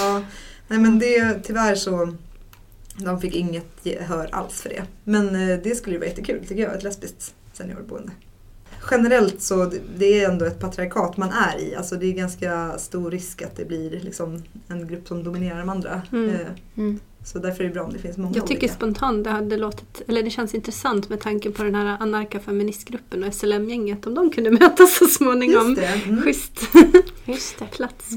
[0.00, 0.22] Ja,
[0.68, 2.14] nej men det tyvärr så
[2.96, 4.82] de fick inget gehör alls för det.
[5.04, 8.12] Men eh, det skulle ju vara jättekul tycker jag, ett lesbiskt seniorboende.
[8.90, 11.74] Generellt så det- det är ändå ett patriarkat man är i.
[11.74, 15.68] Alltså det är ganska stor risk att det blir liksom en grupp som dominerar de
[15.68, 16.02] andra.
[16.12, 16.30] Mm.
[16.30, 16.40] Eh,
[16.76, 17.00] Mm.
[17.24, 18.74] Så därför är det bra om det finns många Jag tycker olika.
[18.74, 23.34] spontant det hade låtit, eller det känns intressant med tanke på den här anarkafeministgruppen och
[23.34, 25.68] SLM-gänget om de kunde mötas så småningom.
[25.68, 25.86] Just det.
[26.08, 26.22] Mm.
[26.22, 26.60] Schysst
[27.24, 27.64] Just det.
[27.66, 28.10] plats.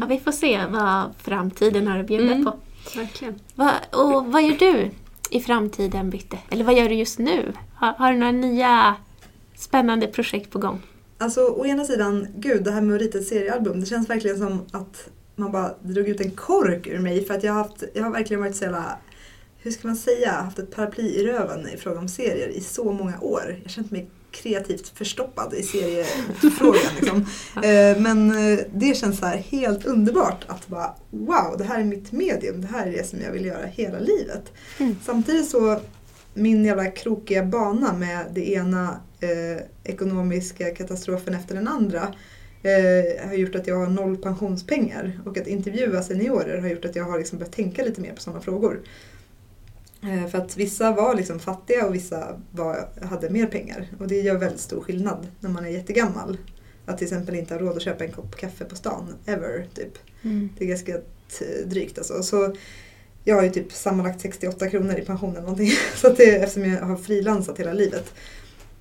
[0.00, 2.44] Ja, vi får se vad framtiden har att bjuda Mm.
[2.44, 2.54] på.
[2.96, 3.34] Verkligen.
[3.54, 4.90] Va, och vad gör du
[5.30, 6.38] i framtiden, Bytte?
[6.50, 7.52] Eller vad gör du just nu?
[7.74, 8.94] Har, har du några nya
[9.62, 10.82] spännande projekt på gång?
[11.18, 14.38] Alltså å ena sidan, gud det här med att rita ett seriealbum, det känns verkligen
[14.38, 17.84] som att man bara drog ut en kork ur mig för att jag har, haft,
[17.94, 18.98] jag har verkligen varit så jävla,
[19.58, 22.92] hur ska man säga, haft ett paraply i röven i fråga om serier i så
[22.92, 23.42] många år.
[23.46, 26.80] Jag har känt mig kreativt förstoppad i seriefrågan.
[27.00, 27.26] liksom.
[27.62, 32.12] Eh, Men eh, det känns så helt underbart att bara wow, det här är mitt
[32.12, 34.52] medium, det här är det som jag vill göra hela livet.
[34.78, 34.96] Mm.
[35.04, 35.80] Samtidigt så,
[36.34, 42.14] min jävla krokiga bana med det ena eh, ekonomiska katastrofen efter den andra
[42.62, 46.96] eh, har gjort att jag har noll pensionspengar och att intervjua seniorer har gjort att
[46.96, 48.80] jag har liksom börjat tänka lite mer på sådana frågor.
[50.02, 54.20] Eh, för att vissa var liksom fattiga och vissa var, hade mer pengar och det
[54.20, 56.38] gör väldigt stor skillnad när man är jättegammal.
[56.86, 59.66] Att till exempel inte ha råd att köpa en kopp kaffe på stan, ever.
[59.74, 59.98] Typ.
[60.58, 60.92] Det är ganska
[61.38, 62.22] t- drygt alltså.
[62.22, 62.54] Så
[63.24, 65.70] jag har ju typ sammanlagt 68 kronor i pension eller någonting.
[65.96, 68.12] Så det, eftersom jag har frilansat hela livet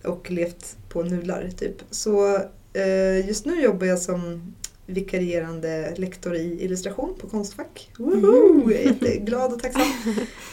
[0.04, 1.76] och levt på nudlar typ.
[1.92, 2.36] Så
[2.74, 4.54] eh, just nu jobbar jag som
[4.86, 7.90] vikarierande lektor i illustration på Konstfack.
[7.98, 8.72] Woho!
[8.72, 9.82] Jag är jätteglad och tacksam.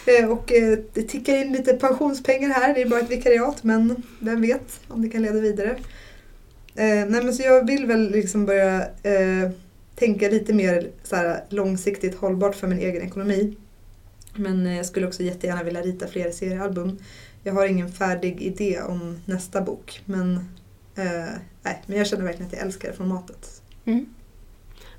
[0.07, 2.75] Eh, och eh, det tickar in lite pensionspengar här.
[2.75, 5.71] Det är bara ett vikariat men vem vet om det kan leda vidare.
[6.75, 8.87] Eh, nej men så jag vill väl liksom börja
[9.95, 13.57] tänka lite mer så här, långsiktigt hållbart för min egen ekonomi.
[14.35, 16.99] Men jag skulle också jättegärna vilja rita fler seriealbum.
[17.43, 20.35] Jag har ingen färdig idé om nästa bok men,
[20.95, 21.05] eh,
[21.63, 23.63] nej, men jag känner verkligen att jag älskar formatet.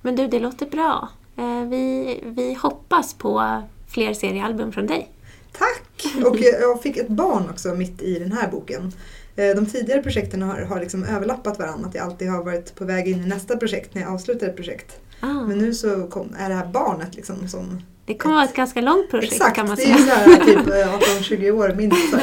[0.01, 1.09] Men du, det låter bra.
[1.37, 5.11] Eh, Vi, vi hoppas på fler seriealbum från dig.
[5.51, 6.25] Tack!
[6.25, 8.91] Och jag fick ett barn också mitt i den här boken.
[9.35, 11.87] Eh, De tidigare projekten har, har liksom överlappat varandra.
[11.89, 14.55] Att jag alltid har varit på väg in i nästa projekt när jag avslutar ett
[14.55, 14.99] projekt.
[15.19, 17.81] Ah, Men nu så kom, är det här barnet liksom som...
[18.09, 19.97] det kommer vara ett ganska långt projekt Exakt, kan man det är säga.
[19.97, 20.67] ju så här typ
[21.37, 22.13] eh, 18-20 år minst.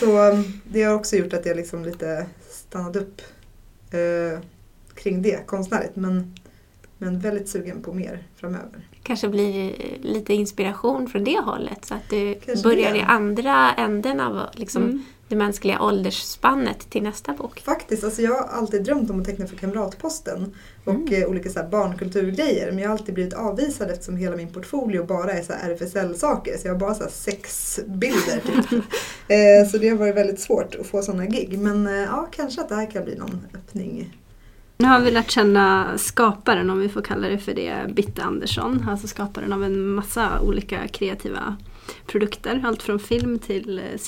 [0.00, 3.22] Så, um, det har också gjort att jag liksom lite stannat upp
[3.90, 4.40] eh,
[4.94, 5.96] kring det konstnärligt.
[5.96, 6.34] Men,
[6.98, 8.88] men väldigt sugen på mer framöver.
[9.02, 11.84] kanske blir eh, lite inspiration från det hållet.
[11.84, 12.98] Så att du Kanske börjar det.
[12.98, 15.02] i andra änden av liksom, Mm.
[15.28, 17.60] Det mänskliga åldersspannet till nästa bok.
[17.60, 20.54] Faktiskt, alltså jag har alltid drömt om att teckna för Kamratposten
[20.84, 22.72] och eh, olika så här barnkulturgrejer.
[22.72, 26.58] Men jag har alltid blivit avvisad eftersom hela min portfolio bara är så här RFSL-saker.
[26.58, 28.72] Så jag har bara så här sex bilder typ.
[29.28, 31.58] eh, så det har varit väldigt svårt att få sådana gig.
[31.58, 34.14] Men eh, ja, kanske att det här kan bli någon öppning.
[34.76, 38.86] Nu har vi lärt känna skaparen, om vi får kalla det för det, Bitte Andersson.
[38.88, 41.56] Alltså skaparen av en massa olika kreativa
[42.06, 42.62] produkter.
[42.66, 43.98] Allt från film till eh,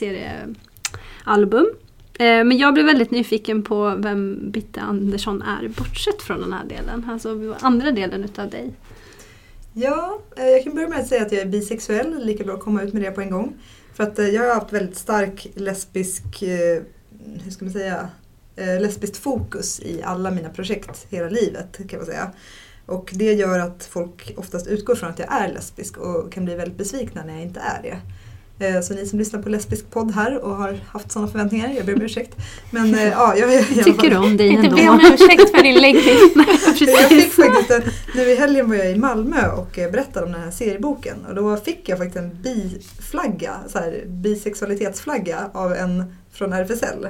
[1.25, 1.67] album.
[2.21, 6.65] Eh, men jag blev väldigt nyfiken på vem Bitte Andersson är, bortsett från den här
[6.65, 7.07] delen.
[7.11, 8.73] Alltså andra delen utav dig.
[9.73, 12.27] Ja, eh, jag kan börja med att säga att jag är bisexuell.
[12.27, 13.55] Lika bra att komma ut med det på en gång.
[13.95, 16.23] För att eh, jag har haft väldigt stark lesbisk,
[17.45, 18.09] hur ska man säga,
[18.57, 22.33] lesbiskt fokus i alla mina projekt hela livet kan man säga.
[22.87, 26.55] Och det gör att folk oftast utgår från att jag är lesbisk och kan bli
[26.55, 27.99] väldigt besvikna när jag inte är det.
[28.61, 31.87] Eh, Så ni som lyssnar på lesbisk podd här och har haft sådana förväntningar, jag
[31.87, 32.37] ber om ursäkt.
[32.71, 34.77] Men eh, ja, jag fall- Tycker du om dig Inte ändå?
[34.77, 36.05] be om ursäkt för din läggning.
[36.47, 37.35] jag fick Precis.
[37.37, 37.83] faktiskt en,
[38.15, 41.35] nu i helgen var jag i Malmö och eh, berättade om den här serieboken och
[41.35, 47.07] då fick jag faktiskt en biflagga, så här, bisexualitetsflagga av en från RFSL.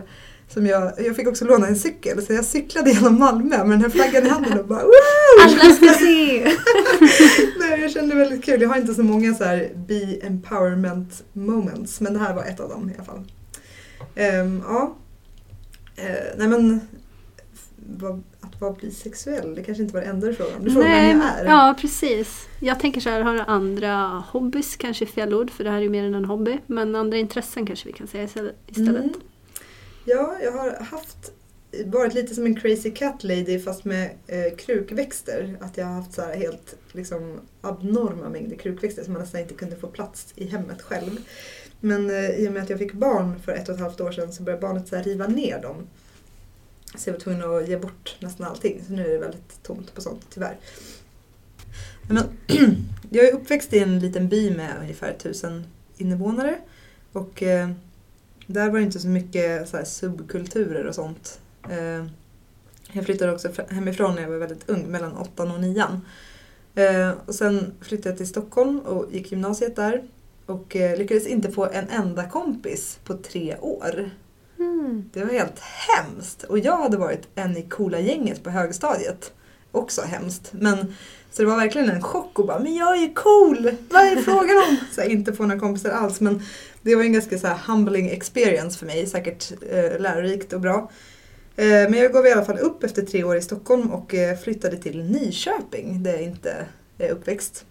[0.53, 3.81] Som jag, jag fick också låna en cykel så jag cyklade genom Malmö med den
[3.81, 4.91] här flaggan i handen och bara Woo!
[5.43, 6.45] Alla ska se!
[7.59, 8.63] Nej, jag kände väldigt kul.
[8.63, 12.69] Jag har inte så många så här be-empowerment moments men det här var ett av
[12.69, 13.25] dem i alla fall.
[14.15, 14.97] Ehm, ja.
[15.97, 16.05] Eh,
[16.37, 16.81] nej men
[17.99, 20.65] vad, att vara bisexuell, det kanske inte var det enda du frågade om.
[20.65, 21.45] Du frågade Nej, vem jag är.
[21.45, 22.49] ja precis.
[22.61, 25.83] Jag tänker så här, har du andra hobbys, kanske fel ord för det här är
[25.83, 26.59] ju mer än en hobby.
[26.67, 28.57] Men andra intressen kanske vi kan säga istället.
[28.67, 29.05] istället.
[29.05, 29.15] Mm.
[30.05, 31.33] Ja, jag har haft
[31.85, 35.57] varit lite som en crazy cat lady fast med eh, krukväxter.
[35.61, 39.55] Att jag har haft så här helt liksom, abnorma mängder krukväxter som man nästan inte
[39.55, 41.11] kunde få plats i hemmet själv.
[41.81, 44.13] Men eh, i och med att jag fick barn för ett och ett halvt år
[44.13, 45.87] sedan så började barnet så här, riva ner dem.
[46.97, 48.83] Så jag var tvungen att ge bort nästan allting.
[48.87, 50.57] Så nu är det väldigt tomt på sånt tyvärr.
[52.09, 52.25] Men,
[53.11, 56.59] jag är uppväxt i en liten by med ungefär tusen invånare.
[57.13, 57.71] Och eh,
[58.53, 61.41] där var det inte så mycket så subkulturer och sånt.
[61.71, 62.07] Eh,
[62.93, 66.01] jag flyttade också fr- hemifrån när jag var väldigt ung, mellan åttan och nian.
[66.75, 70.03] Eh, och sen flyttade jag till Stockholm och gick gymnasiet där.
[70.47, 74.11] Och eh, lyckades inte få en enda kompis på tre år.
[74.59, 75.11] Mm.
[75.13, 76.43] Det var helt hemskt.
[76.43, 79.33] Och jag hade varit en i coola gänget på högstadiet.
[79.73, 80.53] Också hemskt.
[80.53, 80.95] Men,
[81.31, 83.71] så det var verkligen en chock och bara, men jag är ju cool!
[83.91, 84.77] Vad är frågan om?
[84.95, 86.21] Så här, inte få några kompisar alls.
[86.21, 86.43] Men
[86.83, 89.07] det var en ganska så här, humbling experience för mig.
[89.07, 90.91] Säkert eh, lärorikt och bra.
[91.57, 94.39] Eh, men jag gav i alla fall upp efter tre år i Stockholm och eh,
[94.39, 96.67] flyttade till Nyköping där jag inte
[96.99, 97.65] är uppväxt.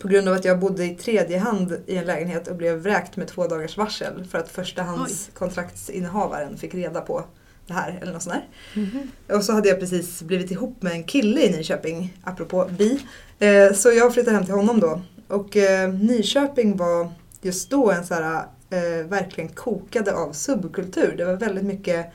[0.00, 3.16] På grund av att jag bodde i tredje hand i en lägenhet och blev vräkt
[3.16, 7.24] med två dagars varsel för att förstahandskontraktinnehavaren fick reda på
[7.66, 8.48] det här eller något sånt där.
[8.80, 9.10] Mhm.
[9.38, 13.02] Och så hade jag precis blivit ihop med en kille i Nyköping, apropå bi.
[13.38, 15.02] Eh, så jag flyttade hem till honom då.
[15.28, 17.12] Och eh, Nyköping var
[17.46, 21.14] just då en så här, eh, verkligen kokade av subkultur.
[21.16, 22.06] Det var väldigt mycket,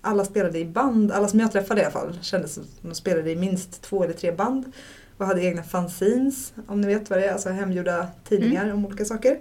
[0.00, 3.30] alla spelade i band, alla som jag träffade i alla fall kändes som de spelade
[3.30, 4.72] i minst två eller tre band.
[5.16, 9.04] Och hade egna fanzines, om ni vet vad det är, alltså hemgjorda tidningar om olika
[9.04, 9.38] saker.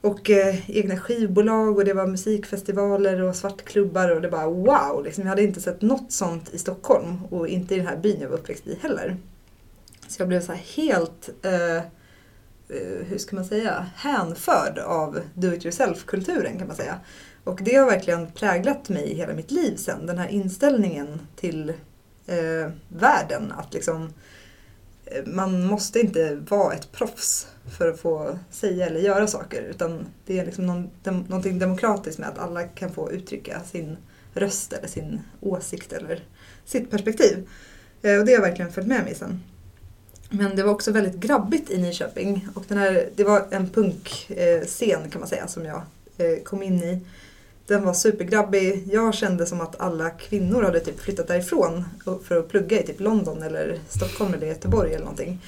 [0.00, 5.04] Och eh, egna skivbolag och det var musikfestivaler och svartklubbar och det bara wow!
[5.04, 8.20] Liksom, jag hade inte sett något sånt i Stockholm och inte i den här byn
[8.20, 9.16] jag var uppväxt i heller.
[10.08, 11.82] Så jag blev så här helt, eh,
[12.72, 17.00] Eh, hur ska man säga, hänförd av do it yourself-kulturen kan man säga.
[17.44, 21.68] Och det har verkligen präglat mig hela mitt liv sen, den här inställningen till
[22.26, 23.52] eh, världen.
[23.52, 24.12] Att liksom,
[25.04, 27.46] eh, man måste inte vara ett proffs
[27.78, 29.62] för att få säga eller göra saker.
[29.62, 33.96] Utan det är liksom någon, dem, någonting demokratiskt med att alla kan få uttrycka sin
[34.34, 36.24] röst eller sin åsikt eller
[36.64, 37.48] sitt perspektiv.
[38.02, 39.42] Eh, och det har verkligen följt med mig sen.
[40.30, 42.48] Men det var också väldigt grabbigt i Nyköping.
[42.54, 45.82] Och den här, det var en punkscen kan man säga som jag
[46.18, 47.00] eh, kom in i.
[47.66, 48.88] Den var supergrabbig.
[48.92, 51.84] Jag kände som att alla kvinnor hade typ flyttat därifrån
[52.24, 55.42] för att plugga i typ London eller Stockholm eller Göteborg eller någonting.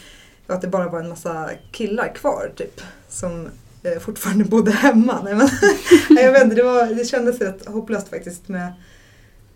[0.47, 2.81] Och att det bara var en massa killar kvar typ.
[3.09, 3.49] Som
[3.83, 5.21] eh, fortfarande bodde hemma.
[5.25, 5.49] Nej, men,
[6.23, 8.73] jag vet inte, det, var, det kändes rätt hopplöst faktiskt med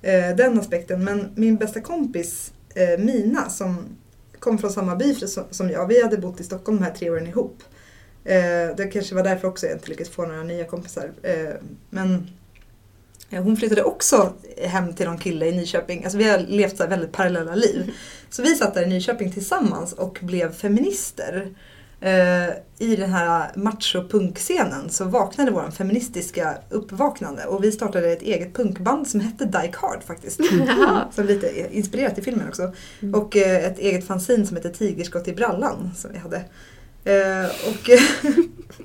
[0.03, 1.05] eh, den aspekten.
[1.05, 2.53] Men min bästa kompis
[2.99, 3.97] Mina som
[4.47, 5.14] kom från samma by
[5.51, 5.86] som, jag.
[5.86, 7.62] Vi hade bott i Stockholm de här tre åren ihop.
[8.24, 11.12] Eh, det kanske var därför också jag inte lyckades få några nya kompisar.
[11.22, 11.55] Eh,
[11.90, 12.30] men
[13.30, 16.05] eh, hon flyttade också hem till någon kille i Nyköping.
[16.05, 17.94] Alltså vi har levt så här väldigt parallella liv.
[18.30, 21.55] Så vi satt där i Nyköping tillsammans och blev feminister.
[22.07, 28.54] Eh, I den här macho-punkscenen så vaknade vår feministiska uppvaknande och vi startade ett eget
[28.54, 30.40] punkband som hette Die Hard faktiskt.
[31.14, 32.72] Som lite inspirerat i filmen också.
[33.14, 36.36] Och eh, ett eget fanzine som heter Tigerskott i brallan som vi hade.
[37.04, 37.90] Eh, och,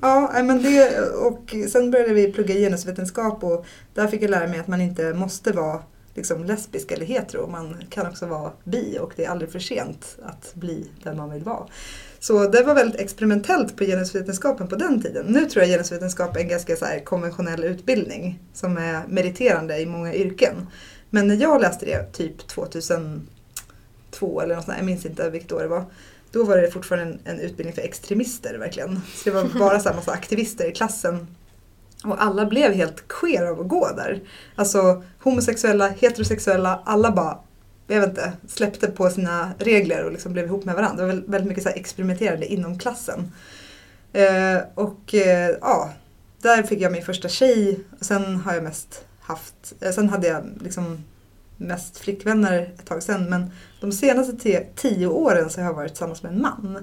[0.00, 4.58] ja, men det, och sen började vi plugga genusvetenskap och där fick jag lära mig
[4.60, 5.82] att man inte måste vara
[6.14, 7.46] liksom, lesbisk eller hetero.
[7.46, 11.30] Man kan också vara bi och det är aldrig för sent att bli den man
[11.30, 11.66] vill vara.
[12.22, 15.26] Så det var väldigt experimentellt på genusvetenskapen på den tiden.
[15.26, 20.14] Nu tror jag genusvetenskap är en ganska så konventionell utbildning som är meriterande i många
[20.14, 20.66] yrken.
[21.10, 25.60] Men när jag läste det, typ 2002 eller något sånt, jag minns inte vilket år
[25.60, 25.84] det var.
[26.30, 29.00] Då var det fortfarande en, en utbildning för extremister verkligen.
[29.14, 31.26] Så det var bara så här massa aktivister i klassen.
[32.04, 34.20] Och alla blev helt queer av att gå där.
[34.54, 37.38] Alltså homosexuella, heterosexuella, alla bara,
[37.86, 41.06] jag vet inte, släppte på sina regler och liksom blev ihop med varandra.
[41.06, 43.32] Det var väldigt mycket så här experimenterande inom klassen.
[44.12, 45.92] Eh, och eh, ja,
[46.42, 50.26] där fick jag min första tjej och sen har jag mest haft, eh, sen hade
[50.26, 51.04] jag liksom
[51.56, 55.90] mest flickvänner ett tag sen men de senaste te- tio åren så har jag varit
[55.90, 56.78] tillsammans med en man.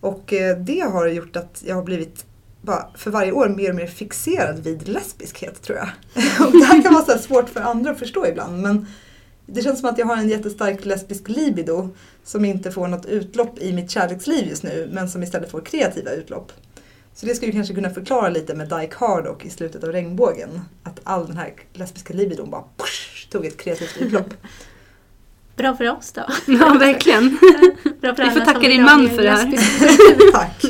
[0.00, 2.24] Och eh, det har gjort att jag har blivit
[2.62, 5.88] bara för varje år mer och mer fixerad vid lesbiskhet tror jag.
[6.46, 8.86] Och det här kan vara så här svårt för andra att förstå ibland men
[9.46, 11.88] det känns som att jag har en jättestark lesbisk libido
[12.24, 16.10] som inte får något utlopp i mitt kärleksliv just nu men som istället får kreativa
[16.10, 16.52] utlopp.
[17.14, 20.60] Så det skulle kanske kunna förklara lite med Dyke Hard och i slutet av regnbågen.
[20.82, 24.34] Att all den här lesbiska libidon bara push, tog ett kreativt utlopp.
[25.56, 26.22] Bra för oss då.
[26.46, 27.28] Ja, verkligen.
[28.00, 30.32] Bra för Vi får tacka din man för det här.
[30.32, 30.64] Tack!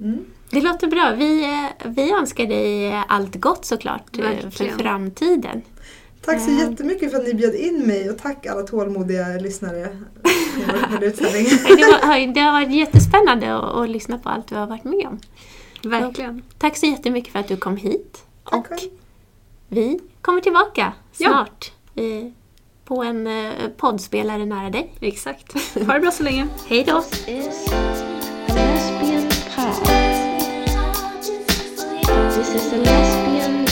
[0.00, 0.24] Mm.
[0.50, 1.14] Det låter bra.
[1.18, 4.78] Vi, eh, vi önskar dig allt gott såklart eh, för Verkligen.
[4.78, 5.62] framtiden.
[6.24, 6.70] Tack så Ja.
[6.70, 9.88] jättemycket för att ni bjöd in mig och tack alla tålmodiga lyssnare.
[11.00, 15.06] Det, var, det har varit jättespännande att, att lyssna på allt du har varit med
[15.06, 15.20] om.
[15.90, 16.42] Verkligen.
[16.58, 18.22] Tack så jättemycket för att du kom hit.
[18.44, 18.90] Tack och själv.
[19.68, 21.28] vi kommer tillbaka Ja.
[21.30, 22.30] snart eh,
[22.84, 24.92] på en eh, poddspelare nära dig.
[25.00, 25.52] Exakt.
[25.86, 26.46] Ha det bra så länge.
[26.68, 26.98] Hej då!
[27.28, 29.22] is a lesbian
[29.56, 29.86] pod.
[32.34, 33.66] This is a lesbian.